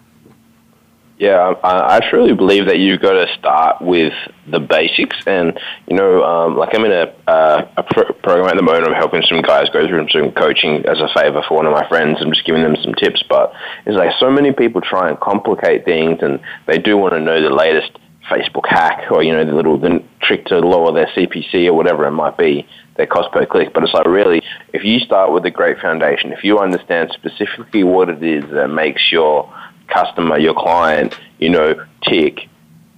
[1.22, 4.12] Yeah, I, I truly believe that you've got to start with
[4.48, 5.16] the basics.
[5.24, 5.56] And,
[5.86, 8.94] you know, um, like I'm in a, uh, a pro- program at the moment, I'm
[8.94, 12.18] helping some guys go through some coaching as a favor for one of my friends.
[12.20, 13.22] I'm just giving them some tips.
[13.28, 13.52] But
[13.86, 17.40] it's like so many people try and complicate things and they do want to know
[17.40, 17.92] the latest
[18.28, 22.04] Facebook hack or, you know, the little the trick to lower their CPC or whatever
[22.04, 22.66] it might be
[22.96, 23.72] their cost per click.
[23.72, 24.42] But it's like really,
[24.72, 28.66] if you start with a great foundation, if you understand specifically what it is that
[28.66, 29.48] makes your
[29.92, 32.48] customer, your client, you know, tick,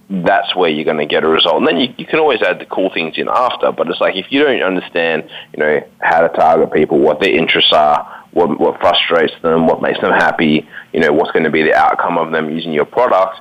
[0.09, 1.57] that's where you're going to get a result.
[1.57, 3.71] And then you, you can always add the cool things in after.
[3.71, 7.35] But it's like if you don't understand, you know, how to target people, what their
[7.35, 11.51] interests are, what, what frustrates them, what makes them happy, you know, what's going to
[11.51, 13.39] be the outcome of them using your product,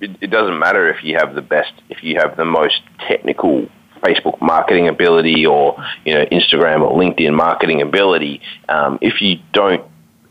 [0.00, 3.68] it, it doesn't matter if you have the best, if you have the most technical
[4.02, 8.40] Facebook marketing ability or you know Instagram or LinkedIn marketing ability.
[8.68, 9.84] Um, if you don't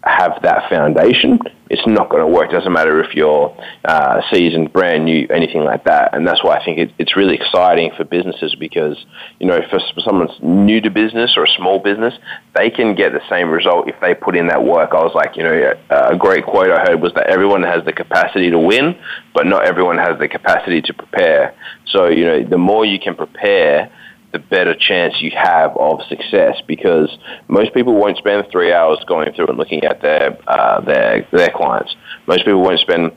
[0.08, 1.40] have that foundation,
[1.70, 2.50] it's not going to work.
[2.50, 6.16] It doesn't matter if you're uh, seasoned, brand new, anything like that.
[6.16, 8.98] And that's why I think it, it's really exciting for businesses because,
[9.40, 12.14] you know, for someone's new to business or a small business,
[12.56, 14.92] they can get the same result if they put in that work.
[14.94, 17.94] I was like, you know, a great quote I heard was that everyone has the
[17.94, 18.98] capacity to win,
[19.34, 21.56] but not everyone has the capacity to prepare.
[21.88, 23.92] So, you know, the more you can prepare,
[24.38, 27.10] the better chance you have of success because
[27.48, 31.50] most people won't spend three hours going through and looking at their uh, their their
[31.50, 31.96] clients.
[32.28, 33.12] Most people won't spend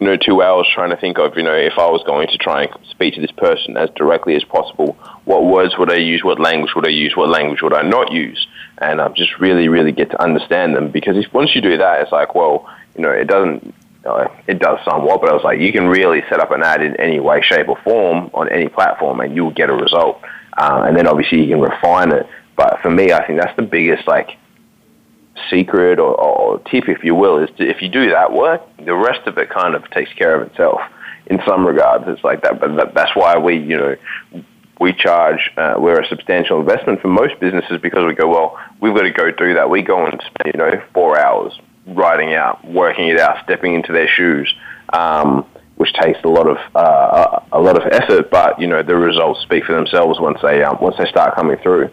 [0.00, 2.38] you know two hours trying to think of you know if I was going to
[2.38, 6.24] try and speak to this person as directly as possible, what words would I use,
[6.24, 8.46] what language would I use, what language would I not use,
[8.78, 12.02] and um, just really really get to understand them because if once you do that,
[12.02, 13.74] it's like well you know it doesn't
[14.04, 16.82] uh, it does somewhat, but I was like, you can really set up an ad
[16.82, 20.22] in any way, shape, or form on any platform, and you'll get a result.
[20.56, 22.26] Uh, and then obviously you can refine it.
[22.56, 24.36] But for me, I think that's the biggest like
[25.48, 28.94] secret or, or tip, if you will, is to, if you do that work, the
[28.94, 30.80] rest of it kind of takes care of itself.
[31.26, 32.60] In some regards, it's like that.
[32.60, 33.96] But that, that's why we, you know,
[34.80, 38.94] we charge, uh, we're a substantial investment for most businesses because we go, well, we've
[38.94, 39.70] got to go do that.
[39.70, 43.92] We go and spend, you know, four hours writing out, working it out, stepping into
[43.92, 44.52] their shoes.
[44.92, 45.46] Um,
[45.80, 48.30] which takes a lot of uh, a lot of effort.
[48.30, 51.56] But you know, the results speak for themselves once they um, once they start coming
[51.56, 51.88] through.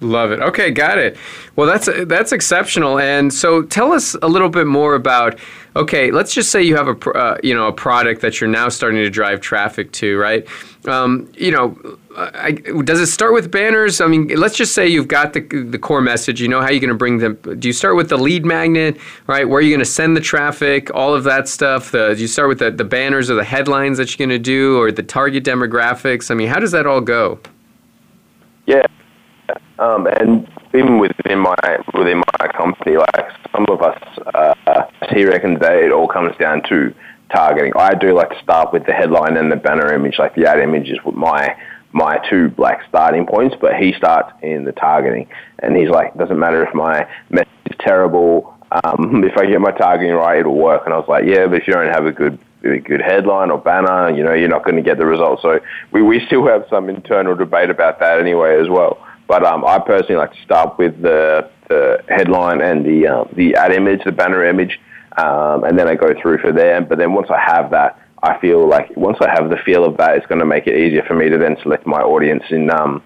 [0.00, 0.38] Love it.
[0.38, 1.16] Okay, got it.
[1.56, 3.00] Well, that's that's exceptional.
[3.00, 5.36] And so, tell us a little bit more about.
[5.74, 8.68] Okay, let's just say you have a uh, you know a product that you're now
[8.68, 10.46] starting to drive traffic to, right?
[10.86, 11.76] Um, you know,
[12.16, 12.52] I,
[12.84, 14.00] does it start with banners?
[14.00, 16.40] I mean, let's just say you've got the, the core message.
[16.40, 17.34] You know how you're going to bring them.
[17.58, 19.48] Do you start with the lead magnet, right?
[19.48, 20.94] Where are you going to send the traffic?
[20.94, 21.90] All of that stuff.
[21.90, 24.42] The, do you start with the, the banners or the headlines that you're going to
[24.42, 26.30] do, or the target demographics?
[26.30, 27.40] I mean, how does that all go?
[28.66, 28.86] Yeah,
[29.78, 31.56] um, and even within my
[31.94, 34.00] within my company, like some of us,
[34.34, 34.84] uh,
[35.14, 36.94] he reckons that it all comes down to
[37.34, 37.72] targeting.
[37.76, 40.60] I do like to start with the headline and the banner image, like the ad
[40.60, 41.56] image is my
[41.92, 45.28] my two black starting points, but he starts in the targeting,
[45.58, 48.56] and he's like, doesn't matter if my message is terrible.
[48.84, 50.82] Um, if I get my targeting right, it'll work.
[50.84, 53.50] And I was like, yeah, but if you don't have a good a good headline
[53.50, 55.42] or banner, you know, you're not going to get the results.
[55.42, 55.58] So
[55.90, 59.04] we, we still have some internal debate about that anyway as well.
[59.26, 63.54] But um, I personally like to start with the, the headline and the um, the
[63.54, 64.78] ad image, the banner image,
[65.16, 66.80] um, and then I go through for there.
[66.82, 69.96] But then once I have that, I feel like once I have the feel of
[69.96, 72.70] that, it's going to make it easier for me to then select my audience in
[72.70, 73.02] um,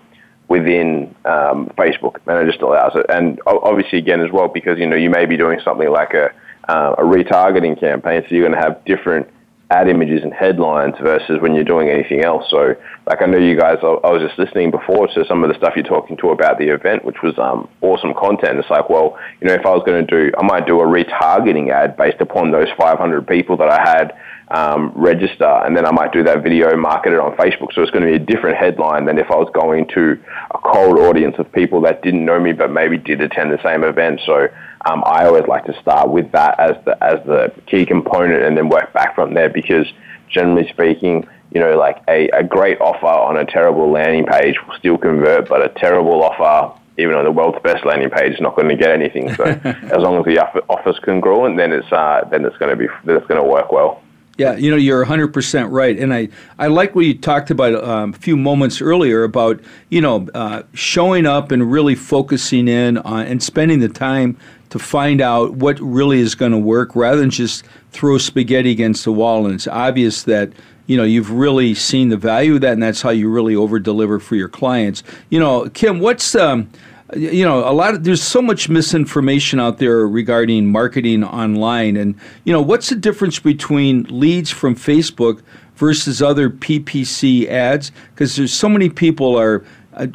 [0.49, 3.07] within um, Facebook, and it just allows it.
[3.09, 6.31] And obviously, again, as well, because you know you may be doing something like a
[6.69, 9.29] uh, a retargeting campaign, so you're going to have different
[9.71, 12.45] ad images and headlines versus when you're doing anything else.
[12.51, 15.57] So, like I know you guys, I, was just listening before to some of the
[15.57, 18.59] stuff you're talking to about the event, which was um, awesome content.
[18.59, 20.85] It's like, well, you know, if I was going to do, I might do a
[20.85, 24.17] retargeting ad based upon those 500 people that I had
[24.49, 27.75] um, register, and then I might do that video, market it on Facebook.
[27.75, 30.19] So it's going to be a different headline than if I was going to
[30.53, 33.83] a cold audience of people that didn't know me but maybe did attend the same
[33.83, 34.21] event.
[34.25, 34.49] So
[34.89, 38.57] um, I always like to start with that as the as the key component, and
[38.57, 39.49] then work back from there.
[39.49, 39.87] Because
[40.29, 44.79] generally speaking, you know, like a, a great offer on a terrible landing page will
[44.79, 48.57] still convert, but a terrible offer even on the world's best landing page is not
[48.57, 49.35] going to get anything.
[49.35, 52.77] So as long as the can grow, and then it's uh, then it's going to
[52.77, 54.03] be then it's going to work well.
[54.39, 55.99] Yeah, you know, you're 100% right.
[55.99, 56.29] And I,
[56.59, 60.63] I like what you talked about um, a few moments earlier about, you know, uh,
[60.75, 64.37] showing up and really focusing in on and spending the time
[64.69, 69.05] to find out what really is going to work rather than just throw spaghetti against
[69.05, 69.47] the wall.
[69.47, 70.53] And it's obvious that,
[70.87, 73.79] you know, you've really seen the value of that and that's how you really over
[73.79, 75.03] deliver for your clients.
[75.31, 76.69] You know, Kim, what's, um,
[77.15, 82.15] you know a lot of there's so much misinformation out there regarding marketing online and
[82.45, 85.41] you know what's the difference between leads from facebook
[85.77, 89.65] versus other ppc ads because there's so many people are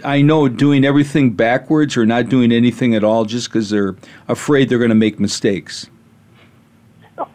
[0.04, 3.96] I know doing everything backwards or not doing anything at all just because they're
[4.28, 5.88] afraid they're going to make mistakes.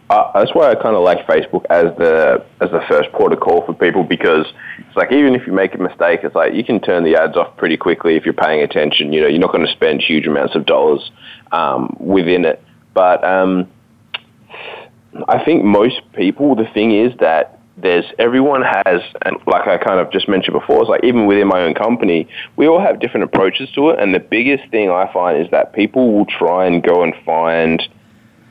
[0.09, 3.41] Uh, that's why I kind of like Facebook as the as the first port of
[3.41, 4.47] call for people because
[4.79, 7.37] it's like even if you make a mistake, it's like you can turn the ads
[7.37, 9.13] off pretty quickly if you're paying attention.
[9.13, 11.11] You know, you're not going to spend huge amounts of dollars
[11.51, 12.63] um, within it.
[12.95, 13.69] But um,
[15.29, 19.99] I think most people, the thing is that there's everyone has, and like I kind
[19.99, 23.25] of just mentioned before, it's like even within my own company, we all have different
[23.25, 23.99] approaches to it.
[23.99, 27.83] And the biggest thing I find is that people will try and go and find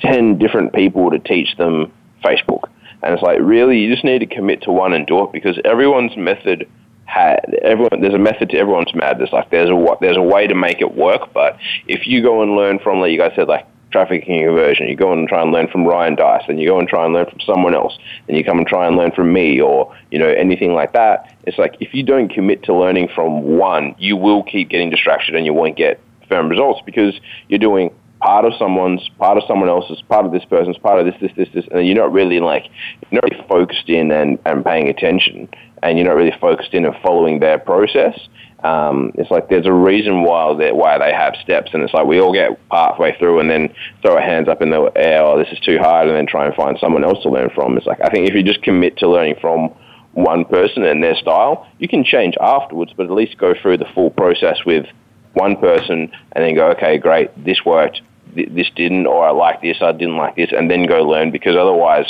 [0.01, 1.91] 10 different people to teach them
[2.23, 2.69] Facebook.
[3.03, 5.59] And it's like, really, you just need to commit to one and do it because
[5.63, 6.67] everyone's method
[7.05, 10.55] had everyone there's a method to everyone's madness like there's a there's a way to
[10.55, 13.65] make it work but if you go and learn from like you guys said like
[13.91, 16.79] traffic and conversion you go and try and learn from Ryan Deiss, and you go
[16.79, 19.31] and try and learn from someone else and you come and try and learn from
[19.31, 23.07] me or you know anything like that it's like if you don't commit to learning
[23.13, 27.13] from one you will keep getting distracted and you won't get firm results because
[27.47, 27.93] you're doing
[28.25, 31.31] part of someone's, part of someone else's, part of this person's, part of this, this,
[31.37, 32.65] this, this, and you're not really like,
[33.11, 35.47] you're not really focused in and, and paying attention,
[35.83, 38.19] and you're not really focused in and following their process.
[38.63, 42.07] Um, it's like there's a reason why they why they have steps, and it's like
[42.07, 43.71] we all get halfway through and then
[44.01, 46.47] throw our hands up in the air, oh, this is too hard, and then try
[46.47, 47.77] and find someone else to learn from.
[47.77, 49.69] It's like I think if you just commit to learning from
[50.13, 53.89] one person and their style, you can change afterwards, but at least go through the
[53.93, 54.87] full process with
[55.33, 58.01] one person and then go, okay, great, this worked
[58.35, 61.55] this didn't, or I like this, I didn't like this, and then go learn because
[61.55, 62.05] otherwise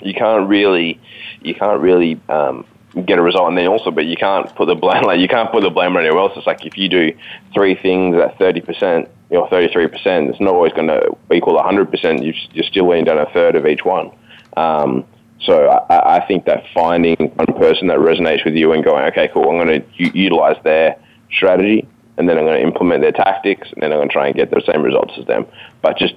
[0.00, 1.00] you can't really
[1.42, 2.66] you can't really um,
[3.06, 3.48] get a result.
[3.48, 5.96] And then also, but you can't put the blame like you can't put the blame
[5.96, 6.32] on else.
[6.36, 7.16] It's like if you do
[7.52, 11.60] three things at thirty percent, know, thirty three percent, it's not always going to equal
[11.62, 12.22] hundred percent.
[12.22, 14.10] You're still laying down a third of each one.
[14.56, 15.04] Um,
[15.40, 19.28] so I, I think that finding one person that resonates with you and going, okay,
[19.28, 20.96] cool, I'm going to u- utilize their
[21.30, 21.86] strategy
[22.16, 24.36] and then I'm going to implement their tactics, and then I'm going to try and
[24.36, 25.46] get the same results as them.
[25.82, 26.14] But just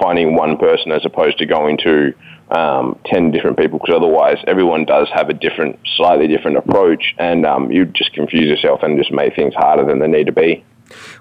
[0.00, 2.14] finding one person as opposed to going to
[2.50, 7.44] um, 10 different people, because otherwise everyone does have a different, slightly different approach, and
[7.44, 10.64] um, you just confuse yourself and just make things harder than they need to be.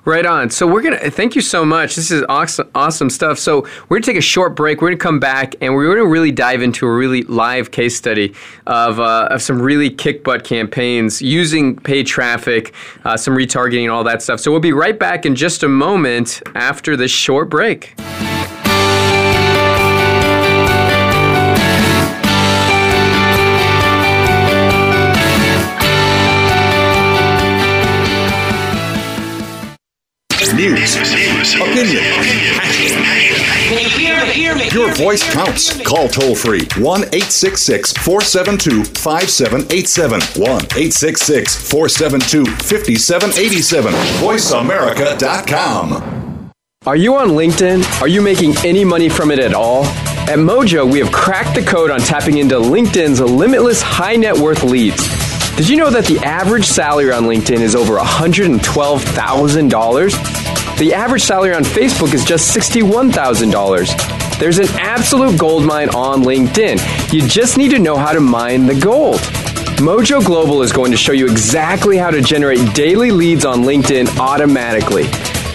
[0.05, 0.49] Right on.
[0.49, 1.95] So we're gonna thank you so much.
[1.95, 3.39] This is awesome, awesome stuff.
[3.39, 4.81] So we're gonna take a short break.
[4.81, 8.33] We're gonna come back and we're gonna really dive into a really live case study
[8.67, 12.73] of, uh, of some really kick butt campaigns using paid traffic,
[13.05, 14.39] uh, some retargeting, all that stuff.
[14.39, 17.95] So we'll be right back in just a moment after this short break.
[30.59, 30.97] News,
[31.55, 32.03] opinion,
[34.73, 35.81] Your voice counts.
[35.87, 40.19] Call toll free 1 866 472 5787.
[40.19, 43.93] 1 866 472 5787.
[43.93, 46.51] VoiceAmerica.com.
[46.85, 48.01] Are you on LinkedIn?
[48.01, 49.85] Are you making any money from it at all?
[49.85, 54.63] At Mojo, we have cracked the code on tapping into LinkedIn's limitless high net worth
[54.63, 55.38] leads.
[55.59, 60.77] Did you know that the average salary on LinkedIn is over $112,000?
[60.77, 64.39] The average salary on Facebook is just $61,000.
[64.39, 67.11] There's an absolute gold mine on LinkedIn.
[67.11, 69.19] You just need to know how to mine the gold.
[69.79, 74.17] Mojo Global is going to show you exactly how to generate daily leads on LinkedIn
[74.17, 75.07] automatically.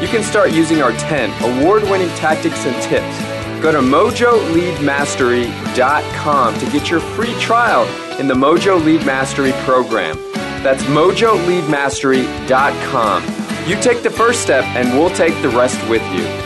[0.00, 3.18] You can start using our 10 award winning tactics and tips.
[3.62, 7.86] Go to mojoleadmastery.com to get your free trial
[8.20, 10.18] in the Mojo Lead Mastery program.
[10.62, 13.22] That's mojoleadmastery.com.
[13.66, 16.45] You take the first step, and we'll take the rest with you.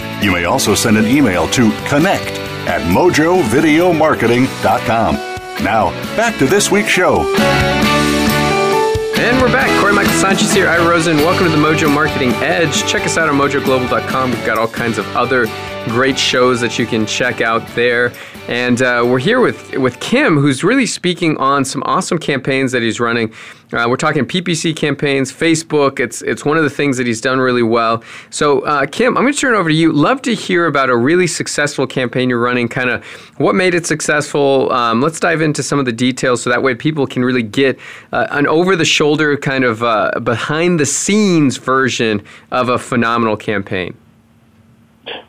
[0.21, 5.15] You may also send an email to connect at mojovideomarketing.com.
[5.63, 7.21] Now, back to this week's show.
[9.17, 9.69] And we're back.
[9.81, 10.67] Corey Michael Sanchez here.
[10.67, 11.17] Ira Rosen.
[11.17, 12.85] Welcome to the Mojo Marketing Edge.
[12.85, 14.31] Check us out on mojoglobal.com.
[14.31, 15.45] We've got all kinds of other
[15.85, 18.13] great shows that you can check out there.
[18.47, 22.81] And uh, we're here with, with Kim, who's really speaking on some awesome campaigns that
[22.81, 23.33] he's running.
[23.71, 25.99] Uh, we're talking PPC campaigns, Facebook.
[25.99, 28.03] It's it's one of the things that he's done really well.
[28.29, 29.93] So, uh, Kim, I'm going to turn it over to you.
[29.93, 32.67] Love to hear about a really successful campaign you're running.
[32.67, 33.05] Kind of
[33.37, 34.69] what made it successful.
[34.73, 37.79] Um, let's dive into some of the details so that way people can really get
[38.11, 43.95] uh, an over-the-shoulder kind of uh, behind-the-scenes version of a phenomenal campaign.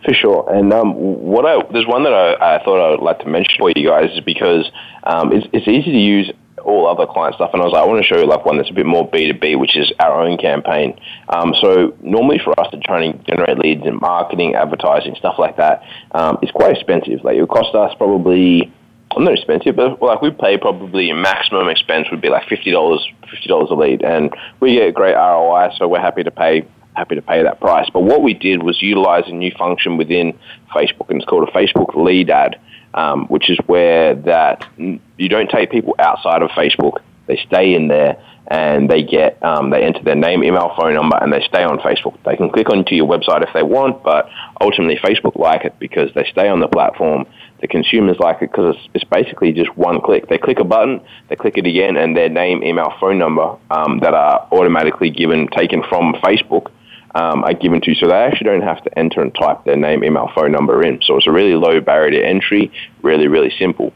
[0.04, 0.52] For sure.
[0.52, 3.54] And um, what I there's one that I, I thought I would like to mention
[3.58, 4.70] for you guys is because
[5.04, 6.32] um, it's, it's easy to use
[6.64, 8.56] all other client stuff, and I was like, I want to show you like one
[8.56, 10.98] that's a bit more B two B, which is our own campaign.
[11.28, 15.56] Um, so normally for us to try and generate leads in marketing, advertising, stuff like
[15.56, 17.24] that, um, it's quite expensive.
[17.24, 18.72] Like it would cost us probably.
[19.14, 23.06] I'm not expensive, but like we pay probably maximum expense would be like fifty dollars,
[23.30, 25.74] fifty dollars a lead, and we get great ROI.
[25.76, 27.88] So we're happy to pay happy to pay that price.
[27.92, 30.38] But what we did was utilize a new function within
[30.74, 32.60] Facebook, and it's called a Facebook lead ad,
[32.94, 37.88] um, which is where that you don't take people outside of Facebook; they stay in
[37.88, 41.62] there and they get um, they enter their name, email, phone number, and they stay
[41.62, 42.18] on Facebook.
[42.24, 44.28] They can click onto your website if they want, but
[44.60, 47.26] ultimately Facebook like it because they stay on the platform.
[47.60, 50.28] The consumers like it because it's, it's basically just one click.
[50.28, 54.00] They click a button, they click it again, and their name, email, phone number um,
[54.00, 56.72] that are automatically given taken from Facebook
[57.14, 57.96] um, are given to you.
[57.96, 61.00] So they actually don't have to enter and type their name, email, phone number in.
[61.02, 63.92] So it's a really low barrier to entry, really, really simple.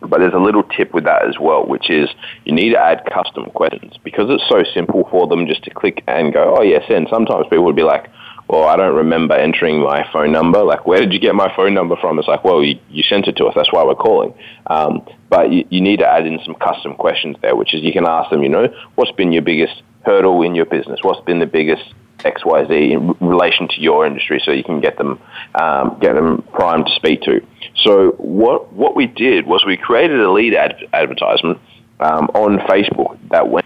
[0.00, 2.08] But there's a little tip with that as well, which is
[2.44, 6.04] you need to add custom questions because it's so simple for them just to click
[6.06, 8.08] and go, oh, yes, and sometimes people would be like,
[8.48, 10.62] well, I don't remember entering my phone number.
[10.62, 12.18] Like, where did you get my phone number from?
[12.18, 13.54] It's like, well, you, you sent it to us.
[13.54, 14.32] That's why we're calling.
[14.68, 17.92] Um, but you, you need to add in some custom questions there, which is you
[17.92, 21.00] can ask them, you know, what's been your biggest hurdle in your business?
[21.02, 21.82] What's been the biggest
[22.18, 25.20] XYZ in relation to your industry so you can get them
[25.54, 27.44] um, get them primed to speak to.
[27.76, 31.58] So what what we did was we created a lead ad- advertisement
[32.00, 33.64] um, on Facebook that went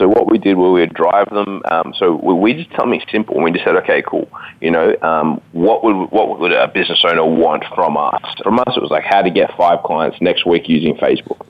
[0.00, 1.62] so what we did was we would drive them.
[1.70, 3.38] Um, so we, we just me simple.
[3.42, 4.28] We just said, okay, cool.
[4.60, 8.22] You know, um, what would what would a business owner want from us?
[8.42, 11.46] From us, it was like how to get five clients next week using Facebook.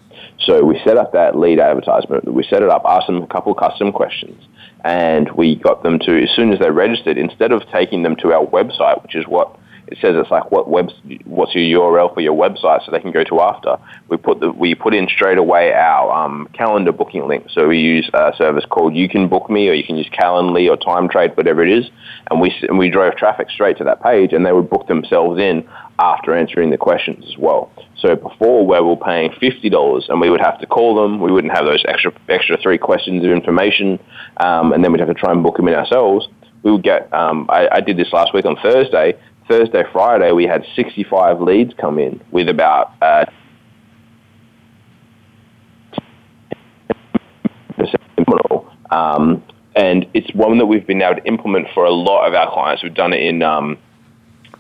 [0.47, 2.33] So we set up that lead advertisement.
[2.33, 4.43] We set it up, asked them a couple custom questions,
[4.85, 8.33] and we got them to, as soon as they registered, instead of taking them to
[8.33, 9.59] our website, which is what
[9.91, 10.91] it says it's like what web,
[11.25, 13.77] what's your URL for your website, so they can go to after.
[14.09, 17.47] We put the we put in straight away our um, calendar booking link.
[17.51, 20.71] So we use a service called You Can Book Me, or you can use Calendly
[20.71, 21.91] or TimeTrade, whatever it is,
[22.31, 25.41] and we and we drove traffic straight to that page, and they would book themselves
[25.41, 25.69] in
[25.99, 27.73] after answering the questions as well.
[27.99, 31.21] So before, where we are paying fifty dollars, and we would have to call them,
[31.21, 33.99] we wouldn't have those extra extra three questions of information,
[34.37, 36.29] um, and then we'd have to try and book them in ourselves.
[36.63, 37.13] We would get.
[37.13, 39.19] Um, I, I did this last week on Thursday.
[39.51, 42.93] Thursday, Friday, we had sixty-five leads come in with about.
[43.03, 43.25] Uh,
[48.93, 49.43] um,
[49.75, 52.85] and it's one that we've been able to implement for a lot of our clients.
[52.85, 53.77] We've done it in um,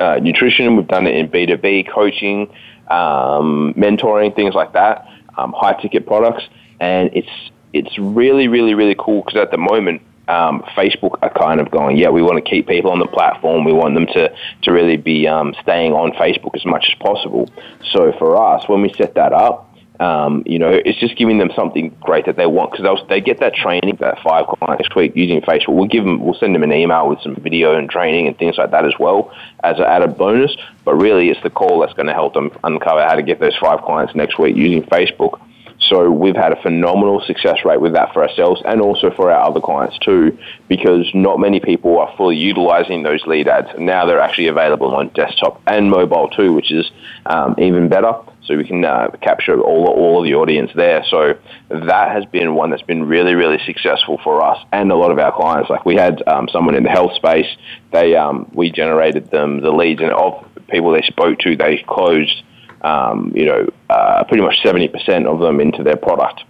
[0.01, 2.53] uh, nutrition, we've done it in B2B coaching,
[2.89, 5.07] um, mentoring, things like that,
[5.39, 6.43] um, high ticket products,
[6.81, 7.31] and it's
[7.73, 10.03] it's really really really cool because at the moment.
[10.31, 13.65] Um, Facebook are kind of going, yeah, we want to keep people on the platform.
[13.65, 17.51] We want them to, to really be um, staying on Facebook as much as possible.
[17.93, 19.71] So for us, when we set that up,
[20.01, 23.41] um, you know, it's just giving them something great that they want because they get
[23.41, 25.75] that training, that five clients next week using Facebook.
[25.75, 28.57] We'll give them, we'll send them an email with some video and training and things
[28.57, 29.31] like that as well
[29.63, 30.57] as an added bonus.
[30.87, 33.57] But really, it's the call that's going to help them uncover how to get those
[33.59, 35.39] five clients next week using Facebook.
[35.81, 39.49] So we've had a phenomenal success rate with that for ourselves and also for our
[39.49, 43.69] other clients too, because not many people are fully utilizing those lead ads.
[43.79, 46.91] Now they're actually available on desktop and mobile too, which is
[47.27, 48.13] um, even better.
[48.45, 51.05] So we can uh, capture all, all of the audience there.
[51.09, 51.39] So
[51.71, 55.19] that has been one that's been really, really successful for us and a lot of
[55.19, 55.71] our clients.
[55.71, 57.47] Like we had um, someone in the health space,
[57.93, 62.43] they um, we generated them the leads and of people they spoke to, they closed
[62.83, 66.43] um, you know, uh, pretty much 70% of them into their product,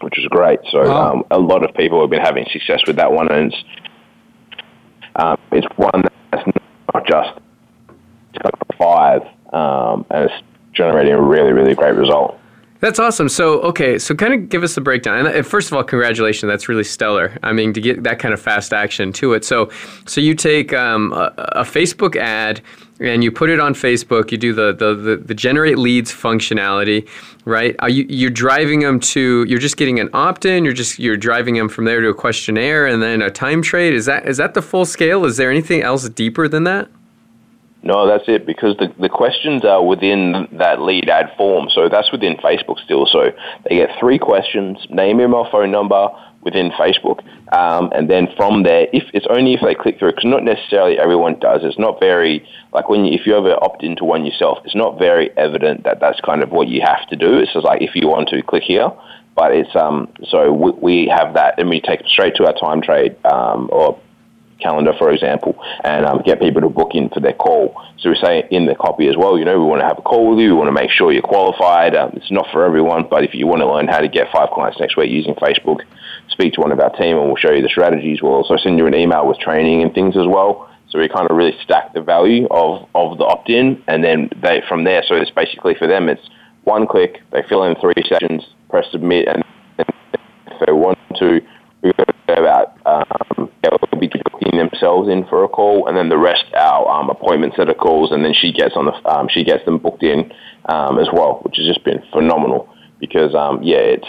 [0.00, 0.60] which is great.
[0.70, 1.12] So wow.
[1.12, 3.64] um, a lot of people have been having success with that one, and it's,
[5.16, 6.46] um, it's one that's
[6.94, 7.40] not just
[8.34, 10.42] it's got five, um, and it's
[10.72, 12.38] generating a really, really great result.
[12.80, 13.28] That's awesome.
[13.28, 15.26] So, okay, so kind of give us the breakdown.
[15.26, 16.48] And first of all, congratulations.
[16.50, 17.38] That's really stellar.
[17.42, 19.44] I mean, to get that kind of fast action to it.
[19.44, 19.70] So,
[20.04, 22.60] so you take um, a, a, Facebook ad
[23.00, 24.30] and you put it on Facebook.
[24.30, 27.08] You do the the, the, the generate leads functionality,
[27.44, 27.76] right?
[27.80, 29.44] Are you you're driving them to?
[29.48, 30.64] You're just getting an opt-in.
[30.64, 33.92] You're just you're driving them from there to a questionnaire and then a TimeTrade.
[33.92, 35.24] Is that is that the full scale?
[35.24, 36.88] Is there anything else deeper than that?
[37.82, 41.68] No, that's it because the, the questions are within that lead ad form.
[41.70, 43.06] So that's within Facebook still.
[43.06, 43.30] So
[43.68, 46.08] they get three questions, name, email, phone number
[46.46, 47.18] within Facebook.
[47.52, 50.96] Um, and then from there, if it's only if they click through, because not necessarily
[50.96, 51.60] everyone does.
[51.64, 54.96] It's not very, like when you, if you ever opt into one yourself, it's not
[54.98, 57.38] very evident that that's kind of what you have to do.
[57.38, 58.90] It's just like if you want to click here.
[59.34, 63.22] But it's um so we, we have that and we take straight to our TimeTrade
[63.26, 64.00] um, or
[64.60, 67.74] calendar, for example, and um, get people to book in for their call.
[67.98, 70.02] So we say in the copy as well, you know, we want to have a
[70.02, 70.50] call with you.
[70.50, 71.94] We want to make sure you're qualified.
[71.94, 74.50] Um, it's not for everyone, but if you want to learn how to get five
[74.50, 75.80] clients next week using Facebook,
[76.28, 78.22] speak to one of our team and we'll show you the strategies.
[78.22, 80.70] We'll also send you an email with training and things as well.
[80.90, 84.62] So we kind of really stack the value of, of the opt-in, and then they
[84.68, 85.02] from there.
[85.06, 86.22] So it's basically for them, it's
[86.62, 87.20] one click.
[87.32, 89.42] They fill in three sessions, press submit, and
[89.78, 91.40] if they want to,
[91.82, 93.50] we've got about um,
[93.98, 97.68] be booking themselves in for a call, and then the rest our um, appointment set
[97.68, 100.32] of calls, and then she gets on the um, she gets them booked in
[100.66, 102.68] um, as well, which has just been phenomenal
[103.00, 104.08] because um, yeah, it's.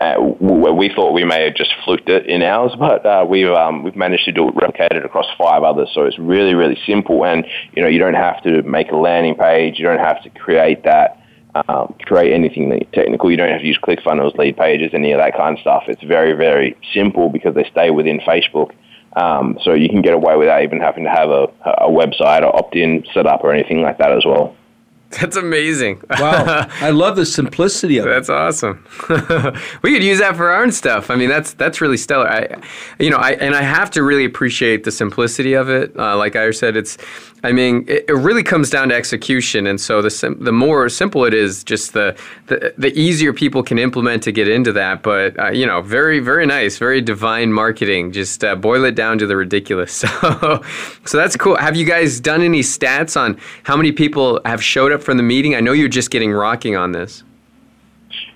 [0.00, 3.82] Uh, we thought we may have just fluked it in ours, but uh, we've um,
[3.82, 5.90] we've managed to do it replicated across five others.
[5.92, 7.44] So it's really really simple, and
[7.74, 10.84] you know you don't have to make a landing page, you don't have to create
[10.84, 11.20] that
[11.54, 13.30] um, create anything technical.
[13.30, 15.84] You don't have to use ClickFunnels, Leadpages, any of that kind of stuff.
[15.88, 18.72] It's very, very simple because they stay within Facebook.
[19.16, 22.54] Um, so you can get away without even having to have a, a website or
[22.56, 24.56] opt-in set up or anything like that as well.
[25.20, 26.02] That's amazing.
[26.08, 28.32] wow, I love the simplicity of that's it.
[28.32, 28.84] That's awesome.
[29.82, 31.10] we could use that for our own stuff.
[31.10, 32.28] I mean, that's that's really stellar.
[32.28, 32.62] I,
[33.00, 35.98] you know, I and I have to really appreciate the simplicity of it.
[35.98, 36.96] Uh, like I said, it's
[37.42, 40.88] I mean, it, it, really comes down to execution, and so the sim- the more
[40.88, 45.02] simple it is, just the, the the easier people can implement to get into that.
[45.02, 48.12] But uh, you know, very very nice, very divine marketing.
[48.12, 50.04] Just uh, boil it down to the ridiculous.
[50.10, 50.62] So,
[51.04, 51.56] so that's cool.
[51.56, 55.22] Have you guys done any stats on how many people have showed up from the
[55.22, 55.54] meeting?
[55.54, 57.22] I know you're just getting rocking on this.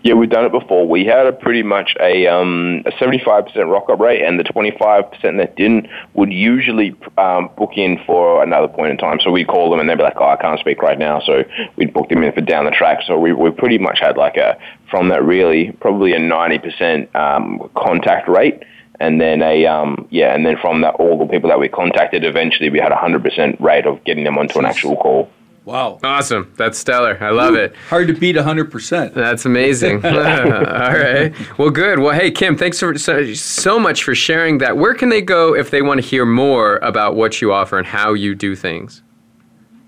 [0.04, 0.86] Yeah, we've done it before.
[0.86, 5.38] We had a pretty much a um, a 75% rock up rate, and the 25%
[5.38, 9.18] that didn't would usually um, book in for another point in time.
[9.20, 11.44] So we'd call them, and they'd be like, "Oh, I can't speak right now." So
[11.76, 13.00] we'd book them in for down the track.
[13.06, 14.58] So we we pretty much had like a
[14.90, 18.62] from that really probably a 90% um, contact rate
[19.00, 22.24] And then a um, yeah, and then from that, all the people that we contacted,
[22.24, 25.30] eventually we had a hundred percent rate of getting them onto an actual call.
[25.64, 25.98] Wow.
[26.02, 26.52] Awesome.
[26.56, 27.16] That's stellar.
[27.22, 27.74] I love it.
[27.88, 29.14] Hard to beat 100%.
[29.14, 29.96] That's amazing.
[30.04, 31.32] All right.
[31.58, 32.00] Well, good.
[32.00, 34.76] Well, hey, Kim, thanks for, so, so much for sharing that.
[34.76, 37.86] Where can they go if they want to hear more about what you offer and
[37.86, 39.02] how you do things?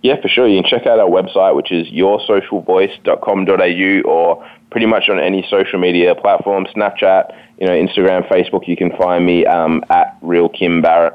[0.02, 0.46] Yeah, for sure.
[0.46, 5.78] You can check out our website, which is yoursocialvoice.com.au, or pretty much on any social
[5.78, 8.68] media platform, Snapchat, you know, Instagram, Facebook.
[8.68, 11.14] You can find me um, at Real Kim Barrett.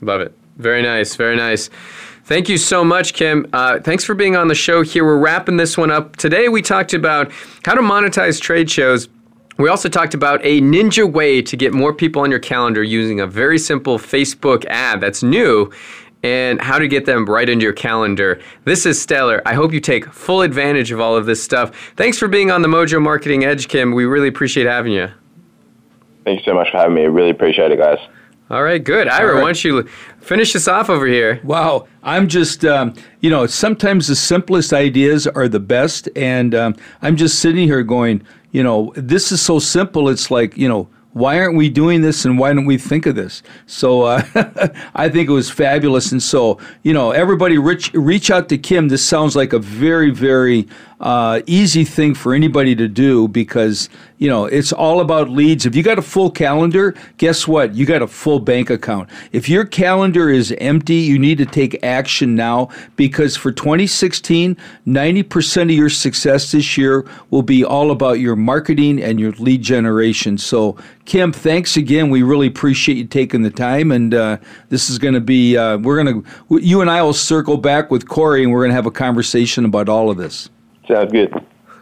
[0.00, 0.32] Love it.
[0.58, 1.16] Very nice.
[1.16, 1.70] Very nice.
[2.28, 3.46] Thank you so much, Kim.
[3.54, 5.02] Uh, thanks for being on the show here.
[5.02, 6.14] We're wrapping this one up.
[6.16, 7.32] Today, we talked about
[7.64, 9.08] how to monetize trade shows.
[9.56, 13.18] We also talked about a ninja way to get more people on your calendar using
[13.18, 15.72] a very simple Facebook ad that's new
[16.22, 18.38] and how to get them right into your calendar.
[18.64, 19.40] This is stellar.
[19.46, 21.74] I hope you take full advantage of all of this stuff.
[21.96, 23.92] Thanks for being on the Mojo Marketing Edge, Kim.
[23.92, 25.08] We really appreciate having you.
[26.26, 27.04] Thank you so much for having me.
[27.04, 28.00] I really appreciate it, guys.
[28.50, 29.08] All right, good.
[29.08, 29.42] Ira, right.
[29.42, 29.82] why don't you
[30.20, 31.40] finish this off over here?
[31.44, 31.86] Wow.
[32.02, 36.08] I'm just, um, you know, sometimes the simplest ideas are the best.
[36.16, 38.22] And um, I'm just sitting here going,
[38.52, 40.08] you know, this is so simple.
[40.08, 43.14] It's like, you know, why aren't we doing this and why don't we think of
[43.14, 43.42] this?
[43.66, 44.22] So uh,
[44.94, 46.12] I think it was fabulous.
[46.12, 48.88] And so, you know, everybody reach, reach out to Kim.
[48.88, 50.68] This sounds like a very, very
[51.00, 53.88] uh, easy thing for anybody to do because
[54.18, 55.64] you know it's all about leads.
[55.64, 57.74] If you got a full calendar, guess what?
[57.74, 59.08] You got a full bank account.
[59.32, 64.56] If your calendar is empty, you need to take action now because for 2016,
[64.86, 69.62] 90% of your success this year will be all about your marketing and your lead
[69.62, 70.36] generation.
[70.36, 70.76] So,
[71.08, 72.10] Kim, thanks again.
[72.10, 74.36] We really appreciate you taking the time, and uh,
[74.68, 77.90] this is going to be uh, we're going to you and I will circle back
[77.90, 80.50] with Corey, and we're going to have a conversation about all of this.
[80.86, 81.32] Sounds good.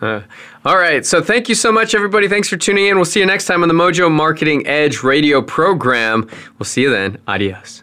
[0.01, 0.21] Uh,
[0.65, 1.05] all right.
[1.05, 2.29] So thank you so much, everybody.
[2.29, 2.95] Thanks for tuning in.
[2.95, 6.31] We'll see you next time on the Mojo Marketing Edge radio program.
[6.61, 7.19] We'll see you then.
[7.27, 7.83] Adios.